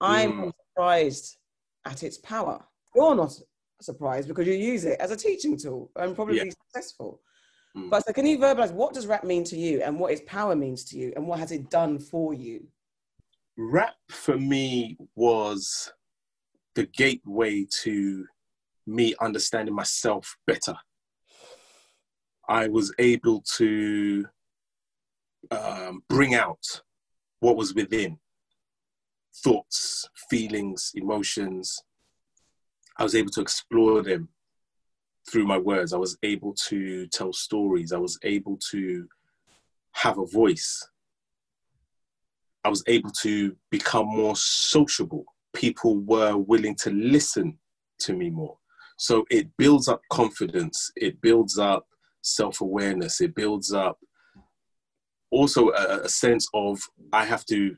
[0.01, 0.51] i'm mm.
[0.67, 1.37] surprised
[1.85, 2.61] at its power
[2.95, 3.33] you're not
[3.81, 6.43] surprised because you use it as a teaching tool and probably yeah.
[6.49, 7.21] successful
[7.75, 7.89] mm.
[7.89, 10.55] but so can you verbalize what does rap mean to you and what its power
[10.55, 12.65] means to you and what has it done for you
[13.57, 15.91] rap for me was
[16.75, 18.25] the gateway to
[18.89, 20.75] me understanding myself better.
[22.47, 24.25] I was able to
[25.51, 26.63] um, bring out
[27.41, 28.17] what was within
[29.43, 31.83] thoughts, feelings, emotions.
[32.97, 34.29] I was able to explore them
[35.29, 35.93] through my words.
[35.93, 37.91] I was able to tell stories.
[37.91, 39.07] I was able to
[39.91, 40.87] have a voice.
[42.63, 45.25] I was able to become more sociable.
[45.53, 47.57] People were willing to listen
[47.99, 48.57] to me more.
[48.97, 51.87] So it builds up confidence, it builds up
[52.21, 53.97] self awareness, it builds up
[55.31, 56.79] also a, a, sense of
[57.13, 57.75] I have to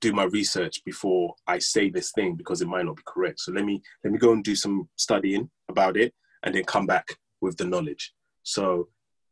[0.00, 3.40] do my research before I say this thing because it might not be correct.
[3.40, 6.86] So let me let me go and do some studying about it and then come
[6.86, 8.12] back with the knowledge.
[8.42, 8.88] So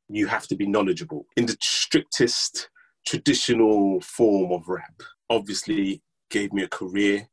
[0.08, 2.68] you have to be knowledgeable in the strictest
[3.06, 5.02] traditional form of rap.
[5.30, 7.28] Obviously, gave me a career,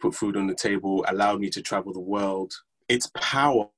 [0.00, 2.52] put food on the table, allowed me to travel the world.
[2.88, 3.68] Its power,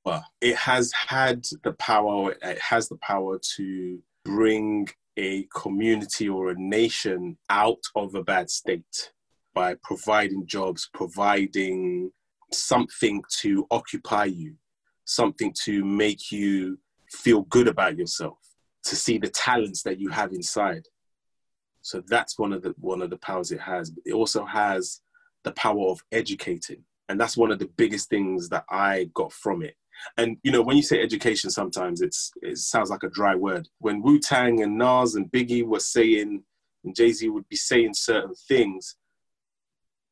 [0.40, 6.59] it has had the power, it has the power to bring a community or a
[6.59, 9.12] nation out of a bad state
[9.55, 12.11] by providing jobs, providing
[12.53, 14.55] something to occupy you,
[15.11, 16.79] something to make you
[17.11, 18.38] feel good about yourself
[18.85, 20.87] to see the talents that you have inside.
[21.83, 23.92] So that's one of the one of the powers it has.
[24.05, 25.01] It also has
[25.44, 29.62] the power of educating, and that's one of the biggest things that I got from
[29.62, 29.75] it.
[30.16, 33.68] And you know, when you say education, sometimes it's it sounds like a dry word.
[33.79, 36.42] When Wu Tang and Nas and Biggie were saying,
[36.85, 38.96] and Jay Z would be saying certain things,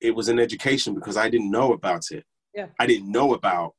[0.00, 2.24] it was an education because I didn't know about it.
[2.54, 2.66] Yeah.
[2.78, 3.74] I didn't know about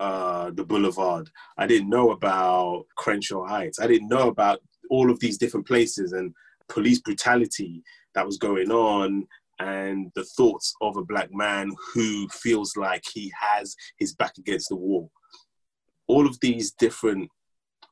[0.00, 1.30] uh, the Boulevard.
[1.58, 3.78] I didn't know about Crenshaw Heights.
[3.78, 6.34] I didn't know about all of these different places and
[6.68, 7.82] police brutality
[8.14, 9.26] that was going on
[9.60, 14.70] and the thoughts of a black man who feels like he has his back against
[14.70, 15.10] the wall.
[16.08, 17.28] All of these different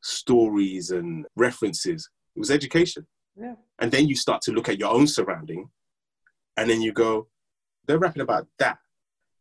[0.02, 3.06] stories and references, it was education.
[3.38, 3.54] Yeah.
[3.78, 5.68] And then you start to look at your own surrounding
[6.56, 7.28] and then you go,
[7.86, 8.78] they're rapping about that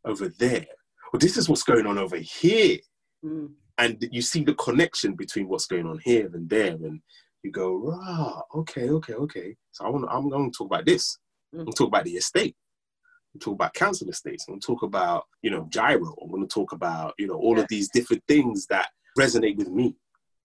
[0.03, 0.67] over there
[1.11, 2.79] well, this is what's going on over here.
[3.23, 3.51] Mm.
[3.77, 6.73] And you see the connection between what's going on here and there.
[6.73, 7.01] And
[7.43, 9.55] you go, rah, okay, okay, okay.
[9.71, 11.17] So I want I'm going to talk about this.
[11.53, 11.59] Mm.
[11.59, 12.55] I'm going to talk about the estate.
[12.55, 14.45] I'm going to talk about council estates.
[14.47, 16.15] I'm going to talk about, you know, giro.
[16.21, 17.63] I'm going to talk about, you know, all yeah.
[17.63, 19.95] of these different things that resonate with me,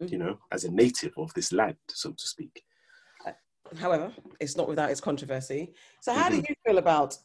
[0.03, 0.11] mm.
[0.11, 2.63] you know, as a native of this land, so to speak.
[3.79, 5.73] However, it's not without its controversy.
[6.01, 6.41] So, how mm-hmm.
[6.41, 7.17] do you feel about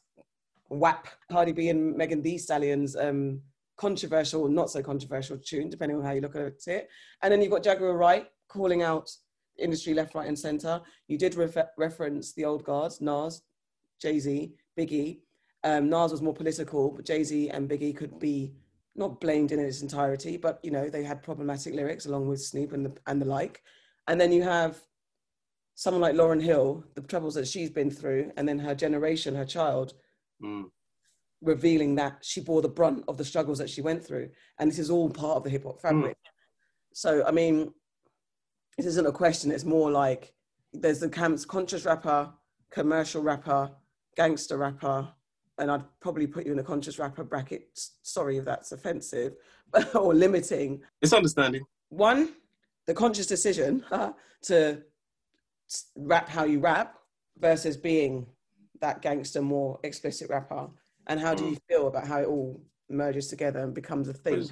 [0.70, 3.42] WAP, Cardi B and Megan Thee Stallion's um,
[3.78, 6.90] controversial, not so controversial tune, depending on how you look at it.
[7.22, 9.10] And then you've got Jaguar Wright calling out
[9.58, 10.82] industry left, right, and center.
[11.08, 13.42] You did refer- reference the old guards, Nas,
[14.02, 15.20] Jay Z, Biggie.
[15.64, 18.54] Um, Nas was more political, but Jay Z and Biggie could be
[18.96, 22.74] not blamed in its entirety, but you know they had problematic lyrics along with Snoop
[22.74, 23.62] and the and the like.
[24.08, 24.78] And then you have
[25.76, 29.46] someone like Lauryn Hill, the troubles that she's been through, and then her generation, her
[29.46, 29.94] child,
[30.42, 30.66] mm.
[31.42, 34.30] revealing that she bore the brunt of the struggles that she went through.
[34.60, 36.18] And this is all part of the hip hop fabric.
[36.18, 36.30] Mm.
[36.94, 37.74] So, I mean,
[38.78, 40.34] this isn't a question, it's more like
[40.74, 42.32] there's the camps conscious rapper,
[42.72, 43.72] commercial rapper,
[44.16, 45.08] gangster rapper,
[45.58, 47.70] and I'd probably put you in a conscious rapper bracket.
[48.04, 49.34] Sorry if that's offensive
[49.96, 50.82] or limiting.
[51.02, 51.64] It's understanding.
[51.90, 52.34] One,
[52.86, 53.84] the conscious decision
[54.44, 54.84] to
[55.96, 56.98] rap how you rap
[57.40, 58.28] versus being
[58.82, 60.70] that gangster, more explicit rapper?
[61.08, 64.48] And how do you feel about how it all merges together and becomes a thing?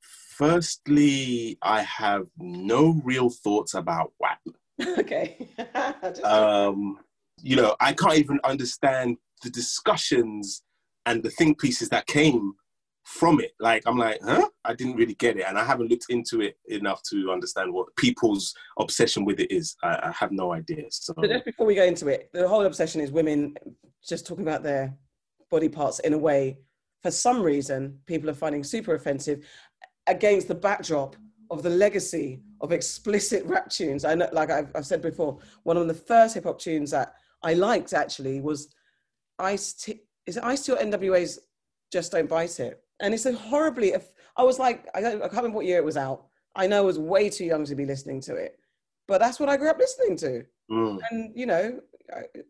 [0.00, 4.40] Firstly, I have no real thoughts about WAP.
[4.98, 5.50] okay.
[6.24, 6.98] um,
[7.40, 10.62] you know, I can't even understand the discussions
[11.06, 12.54] and the think pieces that came
[13.04, 13.52] from it.
[13.58, 14.48] Like, I'm like, huh?
[14.64, 15.44] I didn't really get it.
[15.48, 19.76] And I haven't looked into it enough to understand what people's obsession with it is.
[19.82, 20.84] I, I have no idea.
[20.90, 21.14] So.
[21.22, 23.54] just before we go into it, the whole obsession is women
[24.06, 24.96] just talking about their
[25.50, 26.58] body parts in a way,
[27.02, 29.44] for some reason, people are finding super offensive
[30.06, 31.16] against the backdrop
[31.50, 34.04] of the legacy of explicit rap tunes.
[34.04, 37.14] I know, like I've, I've said before, one of the first hip hop tunes that
[37.42, 38.68] I liked actually was
[39.38, 40.00] Ice T.
[40.26, 41.40] Is it Ice T or NWA's
[41.92, 42.81] "Just Don't Bite It"?
[43.02, 43.94] And it's a horribly.
[44.36, 46.24] I was like, I, I can't remember what year it was out.
[46.54, 48.58] I know I was way too young to be listening to it,
[49.08, 50.44] but that's what I grew up listening to.
[50.70, 51.00] Mm.
[51.10, 51.80] And you know,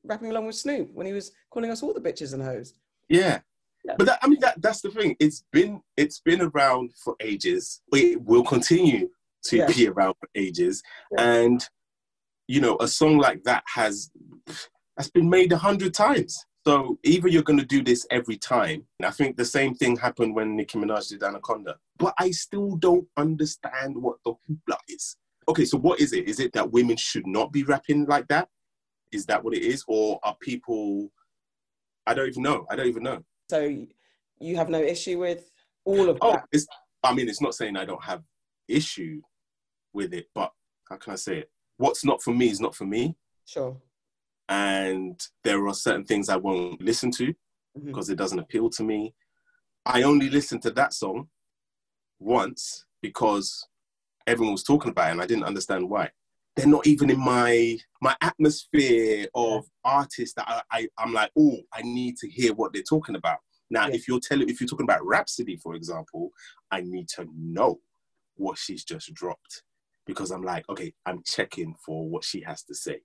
[0.05, 2.75] rapping along with Snoop when he was calling us all the bitches and hoes.
[3.09, 3.41] Yeah,
[3.85, 3.95] yeah.
[3.99, 5.17] But that, I mean, that, that's the thing.
[5.19, 7.81] It's been it's been around for ages.
[7.93, 9.09] It will continue
[9.45, 9.67] to yeah.
[9.67, 10.83] be around for ages.
[11.17, 11.33] Yeah.
[11.33, 11.69] And
[12.49, 14.11] you know, a song like that has
[14.97, 16.45] has been made a hundred times.
[16.65, 18.85] So either you're going to do this every time.
[19.01, 21.77] And I think the same thing happened when Nicki Minaj did Anaconda.
[21.99, 25.17] But I still don't understand what the hoopla is.
[25.49, 26.29] Okay, so what is it?
[26.29, 28.49] Is it that women should not be rapping like that?
[29.11, 29.85] Is that what it is?
[29.89, 31.11] Or are people,
[32.07, 32.65] I don't even know.
[32.71, 33.25] I don't even know.
[33.51, 33.85] So
[34.39, 35.51] you have no issue with
[35.85, 36.45] all of oh, that?
[36.53, 36.67] It's,
[37.03, 38.23] I mean, it's not saying I don't have
[38.69, 39.21] issue
[39.93, 40.53] with it, but
[40.89, 41.51] how can I say it?
[41.77, 43.17] What's not for me is not for me.
[43.47, 43.77] Sure.
[44.53, 47.87] And there are certain things I won't listen to mm-hmm.
[47.87, 49.15] because it doesn't appeal to me.
[49.87, 51.29] I only listened to that song
[52.21, 53.67] once because
[54.27, 56.11] everyone was talking about it and I didn't understand why.
[56.55, 61.57] They're not even in my my atmosphere of artists that I, I am like, oh,
[61.73, 63.39] I need to hear what they're talking about.
[63.71, 63.95] Now, yeah.
[63.95, 66.29] if you're telling, if you're talking about Rapsody, for example,
[66.71, 67.81] I need to know
[68.37, 69.63] what she's just dropped
[70.07, 73.01] because I'm like, okay, I'm checking for what she has to say,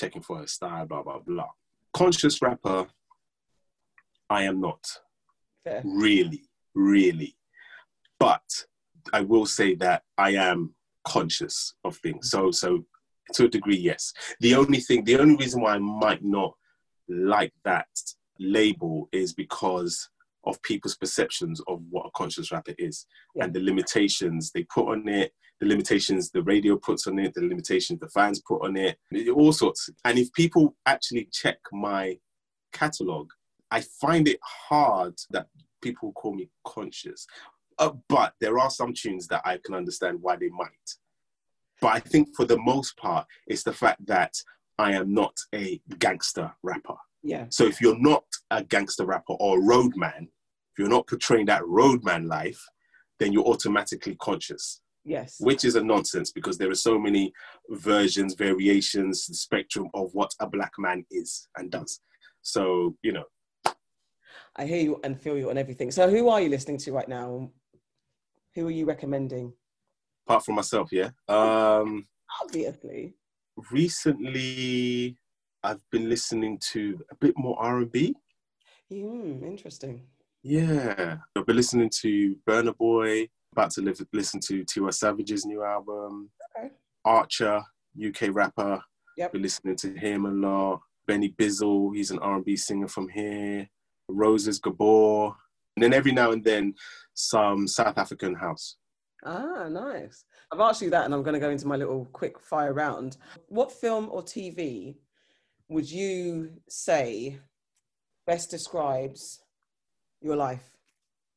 [0.00, 1.50] checking for her style, blah blah blah.
[1.92, 2.86] Conscious rapper,
[4.28, 4.82] I am not
[5.64, 5.82] Fair.
[5.84, 7.36] really, really,
[8.18, 8.48] but
[9.12, 12.30] I will say that I am conscious of things.
[12.30, 12.84] So, so
[13.34, 14.12] to a degree, yes.
[14.40, 16.54] The only thing, the only reason why I might not
[17.08, 17.88] like that
[18.38, 20.08] label is because
[20.44, 23.44] of people's perceptions of what a conscious rapper is yeah.
[23.44, 27.42] and the limitations they put on it, the limitations the radio puts on it, the
[27.42, 28.98] limitations the fans put on it,
[29.34, 29.90] all sorts.
[30.04, 32.18] And if people actually check my
[32.72, 33.30] catalog,
[33.70, 35.46] I find it hard that
[35.82, 37.26] people call me conscious.
[37.78, 40.68] Uh, but there are some tunes that I can understand why they might.
[41.80, 44.34] But I think for the most part, it's the fact that
[44.78, 46.96] I am not a gangster rapper.
[47.22, 47.46] Yeah.
[47.50, 50.28] So if you're not a gangster rapper or a roadman,
[50.72, 52.62] if you're not portraying that roadman life,
[53.18, 54.80] then you're automatically conscious.
[55.04, 55.36] Yes.
[55.40, 57.32] Which is a nonsense because there are so many
[57.70, 62.00] versions, variations, the spectrum of what a black man is and does.
[62.42, 63.24] So, you know.
[64.56, 65.90] I hear you and feel you on everything.
[65.90, 67.50] So who are you listening to right now?
[68.54, 69.52] Who are you recommending?
[70.30, 71.10] apart from myself, yeah.
[71.28, 72.06] Um,
[72.40, 73.14] Obviously.
[73.72, 75.16] Recently,
[75.64, 77.80] I've been listening to a bit more R
[78.90, 80.02] Hmm, interesting.
[80.42, 83.28] Yeah, I've been listening to Burna Boy.
[83.52, 86.30] About to live, listen to Tiwa Savage's new album.
[86.56, 86.70] Okay.
[87.04, 87.62] Archer,
[88.04, 88.82] UK rapper.
[89.16, 89.32] Yep.
[89.32, 90.80] Been listening to him a lot.
[91.06, 93.68] Benny Bizzle, he's an R&B singer from here.
[94.08, 95.34] Roses Gabor.
[95.76, 96.74] And then every now and then,
[97.14, 98.76] some South African house.
[99.24, 100.24] Ah, nice.
[100.52, 103.18] I've asked you that, and I'm going to go into my little quick fire round.
[103.48, 104.96] What film or TV
[105.68, 107.38] would you say
[108.26, 109.40] best describes
[110.20, 110.70] your life?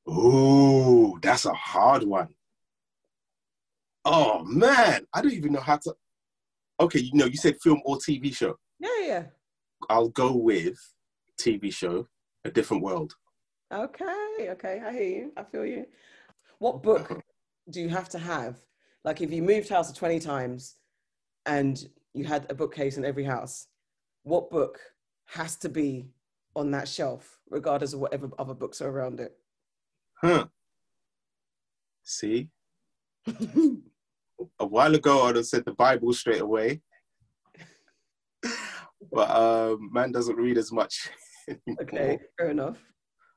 [0.08, 2.30] Oh, that's a hard one.
[4.06, 5.96] Oh man, I don't even know how to.
[6.80, 8.58] Okay, you know, you said film or TV show.
[8.80, 9.24] Yeah, yeah.
[9.90, 10.78] I'll go with
[11.40, 12.08] TV show,
[12.44, 13.14] A Different World.
[13.74, 15.32] Okay, okay, I hear you.
[15.38, 15.86] I feel you.
[16.60, 17.22] What book uh-huh.
[17.70, 18.58] do you have to have?
[19.04, 20.76] Like if you moved house 20 times
[21.46, 21.84] and
[22.14, 23.68] you had a bookcase in every house,
[24.24, 24.80] what book
[25.26, 26.08] has to be
[26.56, 29.34] on that shelf, regardless of whatever other books are around it?
[30.16, 30.46] Huh.
[32.04, 32.50] See?
[34.60, 36.82] a while ago, I'd have said the Bible straight away.
[39.12, 41.10] but um, man doesn't read as much.
[41.82, 42.78] Okay, fair enough.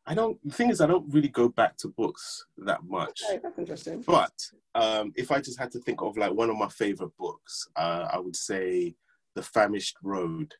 [0.06, 0.38] I don't.
[0.44, 3.20] The thing is, I don't really go back to books that much.
[3.28, 4.02] Okay, that's interesting.
[4.02, 4.30] But
[4.76, 8.06] um, if I just had to think of like one of my favorite books, uh,
[8.12, 8.94] I would say
[9.34, 10.54] The Famished Road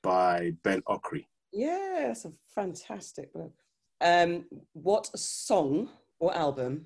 [0.00, 1.26] by Ben Okri.
[1.56, 3.54] Yeah, it's a fantastic book.
[4.02, 4.44] Um,
[4.74, 5.88] what song
[6.18, 6.84] or album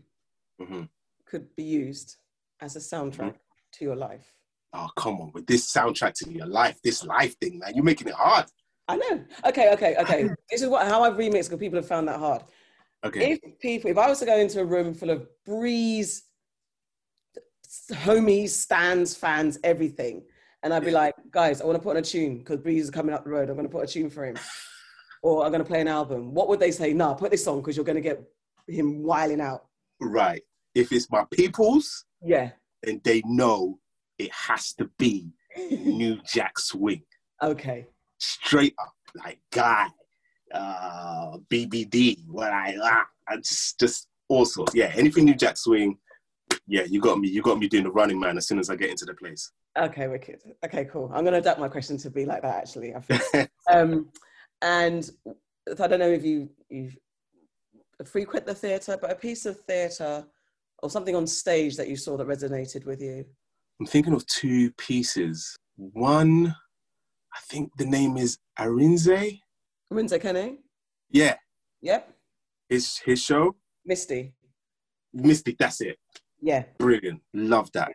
[0.61, 0.83] hmm
[1.27, 2.17] could be used
[2.61, 3.35] as a soundtrack
[3.73, 4.33] to your life?
[4.73, 8.07] Oh, come on, with this soundtrack to your life, this life thing, man, you're making
[8.07, 8.47] it hard.
[8.87, 9.25] I know.
[9.45, 10.29] Okay, okay, okay.
[10.51, 12.45] this is what how I've remixed because people have found that hard.
[13.03, 13.33] Okay.
[13.33, 16.21] If people, if I was to go into a room full of Breis,
[17.91, 20.23] homies, stands, fans, everything,
[20.63, 22.91] and I'd be like, guys, I want to put on a tune because Breis is
[22.91, 23.49] coming up the road.
[23.49, 24.37] I'm going to put a tune for him,
[25.23, 26.35] or I'm going to play an album.
[26.35, 26.93] What would they say?
[26.93, 28.23] Nah, put this on because you're going to get
[28.69, 29.67] him wiling out.
[30.01, 30.43] right.
[30.75, 32.51] If it's my people's, Yeah.
[32.87, 33.81] and they know
[34.19, 35.33] it has to be
[35.71, 37.03] New Jack Swing.
[37.43, 37.87] Okay.
[38.19, 38.93] straight up
[39.25, 39.89] like guy
[40.55, 45.97] uh bbd what i ah, I just just all sorts yeah anything new jack swing
[46.67, 48.77] yeah you got me you got me doing the running man as soon as i
[48.77, 50.43] get into the place Okay, wicked.
[50.65, 51.09] Okay, cool.
[51.15, 52.57] I'm going to adapt my question to be like that.
[52.57, 53.49] Actually, I think.
[53.73, 54.09] um,
[54.63, 55.09] and
[55.79, 56.91] I don't know if you you
[58.05, 60.27] frequent the theatre, but a piece of theatre
[60.83, 63.25] or something on stage that you saw that resonated with you.
[63.79, 66.49] i'm thinking of two pieces one
[67.33, 69.39] i think the name is arinze
[69.93, 70.57] Arinze Kene.
[71.11, 71.37] yeah
[71.83, 72.13] Yep.
[72.69, 73.55] his his show
[73.87, 74.35] Misty.
[75.13, 75.97] mystic that's it
[76.43, 76.65] Yeah.
[76.79, 77.93] brilliant love that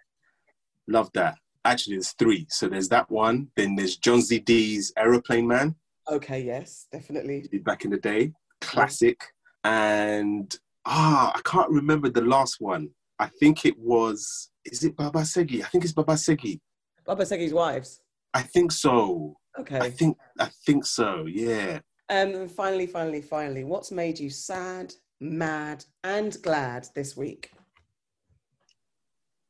[0.88, 5.76] love that actually there's three so there's that one then there's Jonzi D's aeroplane man
[6.10, 6.42] Okay.
[6.44, 6.88] Yes.
[6.92, 7.48] Definitely.
[7.64, 8.32] back in the day,
[8.62, 9.20] classic.
[9.64, 12.90] And ah, I can't remember the last one.
[13.20, 14.52] I think it was.
[14.66, 15.64] Is it Baba Segi?
[15.64, 16.60] I think it's Baba Segi.
[17.06, 18.02] Baba Segi's wives.
[18.34, 19.36] I think so.
[19.60, 19.80] Okay.
[19.80, 21.26] I think I think so.
[21.28, 21.80] Yeah.
[22.10, 27.52] Um, and finally, finally, finally, what's made you sad, mad, and glad this week?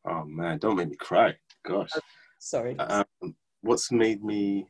[0.08, 1.36] Oh man, don't make me cry.
[1.66, 1.90] Gosh.
[2.40, 2.78] Sorry.
[2.78, 4.68] Um, what's made me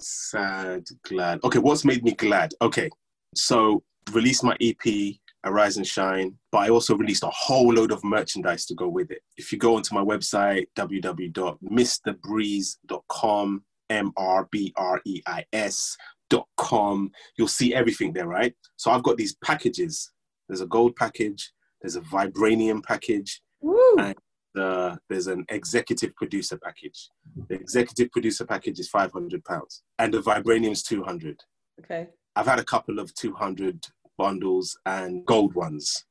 [0.00, 1.38] sad, glad?
[1.44, 2.52] Okay, what's made me glad?
[2.60, 2.90] Okay,
[3.34, 5.14] so released my EP,
[5.44, 9.12] Arise and Shine, but I also released a whole load of merchandise to go with
[9.12, 9.22] it.
[9.36, 15.96] If you go onto my website, www.mrbreis.com, M R B R E I S
[16.28, 18.54] dot com, you'll see everything there, right?
[18.76, 20.12] So I've got these packages.
[20.48, 23.40] There's a gold package, there's a vibranium package!
[23.62, 24.16] And
[24.54, 27.08] the there's an executive producer package.
[27.48, 31.40] The executive producer package is five hundred pounds, and the vibranium's two hundred.
[31.80, 32.08] Okay.
[32.36, 33.86] I've had a couple of two hundred
[34.18, 36.04] bundles and gold ones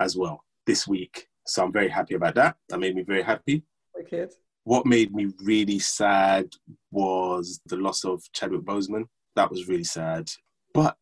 [0.00, 2.56] as well this week, so I'm very happy about that.
[2.68, 3.64] That made me very happy.
[3.94, 4.32] Wicked.
[4.64, 6.46] What made me really sad
[6.92, 9.06] was the loss of Chadwick Boseman.
[9.34, 10.30] That was really sad,
[10.72, 10.96] but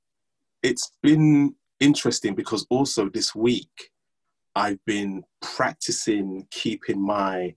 [0.63, 3.90] it's been interesting because also this week
[4.55, 7.55] I've been practicing keeping my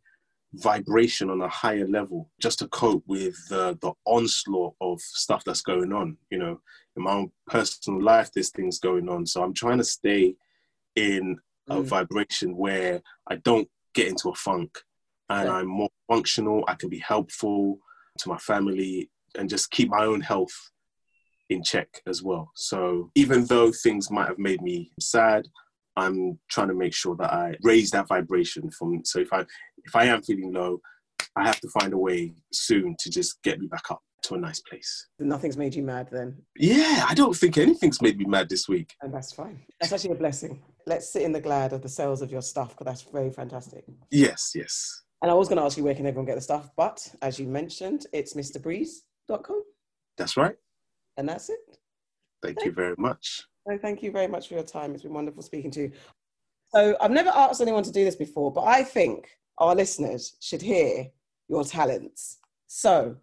[0.56, 5.62] vibration on a higher level just to cope with the, the onslaught of stuff that's
[5.62, 6.18] going on.
[6.30, 6.62] You know,
[6.96, 9.26] in my own personal life, there's things going on.
[9.26, 10.36] So I'm trying to stay
[10.96, 11.38] in
[11.70, 11.86] a Mm.
[11.86, 14.78] vibration where I don't get into a funk
[15.30, 15.56] and Yeah.
[15.56, 16.64] I'm more functional.
[16.68, 17.80] I can be helpful
[18.20, 20.54] to my family and just keep my own health
[21.50, 22.52] in check as well.
[22.56, 25.48] So even though things might have made me sad,
[25.96, 29.42] I'm trying to make sure that I raise that vibration from so if I
[29.86, 30.80] if I am feeling low,
[31.36, 34.38] I have to find a way soon to just get me back up to a
[34.40, 35.08] nice place.
[35.20, 38.94] Nothing's made you mad then, Yeah, I don't think anything's made me mad this week.
[39.02, 39.60] and that's fine.
[39.82, 40.62] That's actually a blessing.
[40.88, 43.84] Let's sit in the glad of the sales of your stuff because that's very fantastic.
[44.12, 45.02] Yes, yes.
[45.22, 47.38] And I was going to ask you where can everyone get the stuff, but as
[47.38, 49.62] you mentioned, it's mrbreis.com,
[50.18, 50.56] That's right.
[51.18, 51.60] and that's it.
[52.42, 53.44] Thank you very much.
[53.66, 54.94] No, thank you very much for your time.
[54.94, 55.92] It's been wonderful speaking to you.
[56.74, 60.62] So I've never asked anyone to do this before, but I think our listeners should
[60.62, 61.08] hear
[61.48, 62.40] your talents.
[62.68, 63.16] So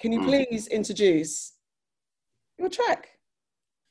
[0.00, 0.26] can you Hmm.
[0.26, 1.52] please introduce
[2.58, 3.18] your track?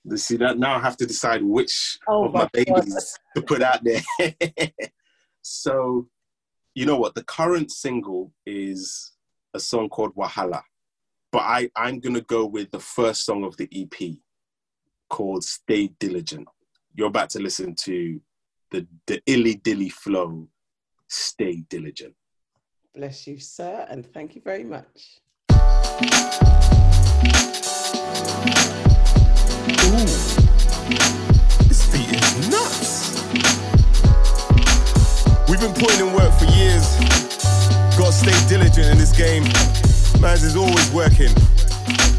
[0.03, 3.41] You see that now I have to decide which Oh of my my babies to
[3.41, 4.01] put out there.
[5.41, 6.09] so,
[6.75, 7.15] you know what?
[7.15, 9.13] The current single is
[9.53, 10.61] a song called Wahala,
[11.31, 14.17] but I I'm gonna go with the first song of the EP
[15.15, 16.45] called "Stay Diligent."
[16.93, 18.19] You're about to listen to
[18.71, 20.49] the the illy dilly flow.
[21.07, 22.13] Stay diligent.
[22.93, 25.21] Bless you, sir, and thank you very much.
[31.69, 32.91] This beat is nuts.
[35.47, 36.85] We've been putting in work for years.
[37.97, 39.43] Gotta stay diligent in this game.
[40.21, 41.31] Man's is always working.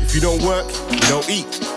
[0.00, 1.75] If you don't work, you don't eat.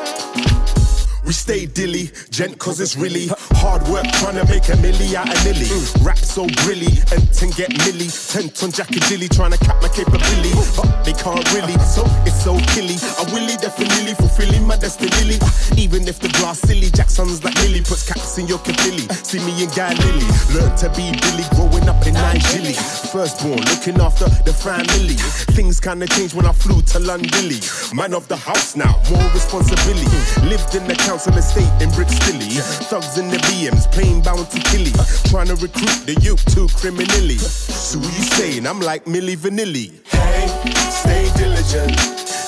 [1.30, 3.30] We stay dilly, gent cause it's really
[3.62, 5.70] hard work trying to make a milli out of nilly.
[6.02, 8.10] Rap so brilly, and ten get milli.
[8.34, 10.50] Tent on Jack and Dilly trying to cap my capability.
[10.74, 12.98] But they can't really, so it's so killy.
[13.22, 15.38] I willy definitely fulfilling my destiny.
[15.78, 19.06] Even if the glass silly, Jackson's like Millie puts caps in your capilli.
[19.22, 20.26] See me and Guy Lily,
[20.58, 22.74] learn to be Billy growing up in Nigeria.
[23.14, 25.14] Firstborn, looking after the family.
[25.54, 27.54] Things kinda changed when I flew to London.
[27.94, 30.18] Man of the house now, more responsibility.
[30.50, 32.40] Lived in the council estate in Brixton.
[32.88, 34.92] Thugs in the BMs, playing bounty killy.
[35.28, 37.38] Trying to recruit the youth to criminally.
[37.38, 38.66] So you saying?
[38.66, 40.00] I'm like Milli Vanilli.
[40.08, 40.48] Hey,
[40.88, 41.92] stay diligent.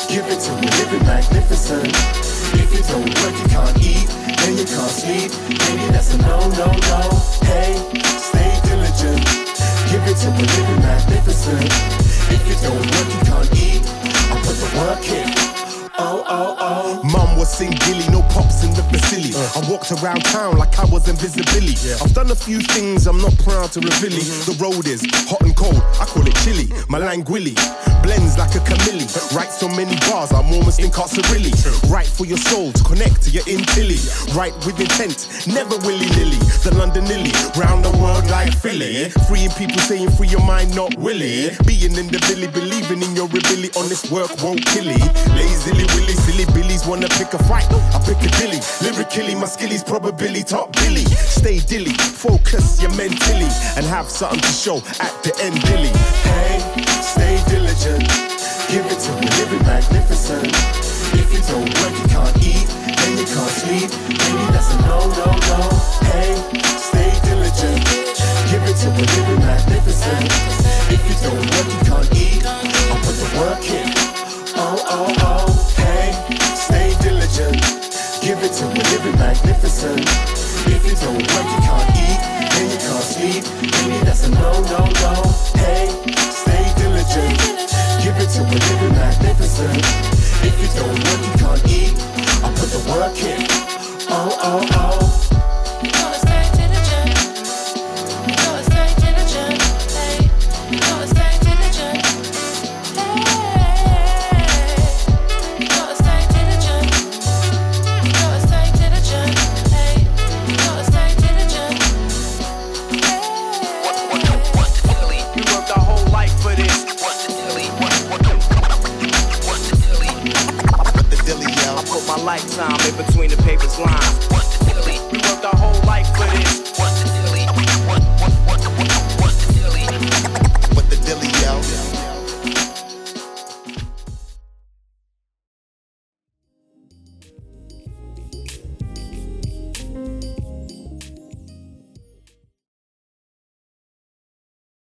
[0.08, 1.92] Give it to me, living magnificent.
[2.56, 4.08] If you don't work, you can't eat,
[4.40, 5.32] then you can't sleep.
[5.52, 7.02] Maybe that's a no, no, no.
[7.44, 7.76] Hey,
[8.24, 9.20] stay diligent.
[9.92, 11.68] Give it to me, living magnificent.
[12.32, 13.84] If you don't work, you can't eat.
[14.32, 15.71] I put the work in
[16.02, 17.04] oh, oh, oh.
[17.04, 19.34] Mum was singly, no pops in the facility.
[19.36, 19.62] Uh.
[19.62, 21.76] I walked around town like I was invisibility.
[21.86, 21.97] Yeah.
[22.02, 24.18] I've done a few things I'm not proud to reveal.
[24.18, 24.52] Mm-hmm.
[24.52, 26.70] The road is hot and cold, I call it chilly.
[26.89, 27.56] My languilly
[28.02, 29.06] blends like a camille.
[29.36, 31.54] Write so many bars, I'm almost incarcerilly.
[31.91, 33.99] Write for your soul to connect to your intilly.
[34.36, 36.39] Write with intent, never willy nilly.
[36.66, 39.10] The London Lily, round the world like Philly.
[39.28, 41.52] Freeing people saying free your mind, not willy.
[41.66, 43.70] Being in the billy, believing in your ability.
[43.76, 45.02] Honest work won't kill it.
[45.36, 47.68] Lazily willy, silly billies wanna pick a fight.
[47.94, 48.60] I pick a dilly.
[48.82, 51.06] Lyrically, my skillies probably top billy.
[51.06, 55.94] Stay dilly, focus your mentally, and have something to show at the end dilly.
[56.28, 56.60] Hey,
[57.02, 58.08] stay diligent.
[58.72, 60.48] Give it to me, live it magnificent.
[61.14, 62.68] If you don't work, you can't eat,
[62.98, 63.89] then you can't sleep.
[64.08, 64.81] Maybe that's a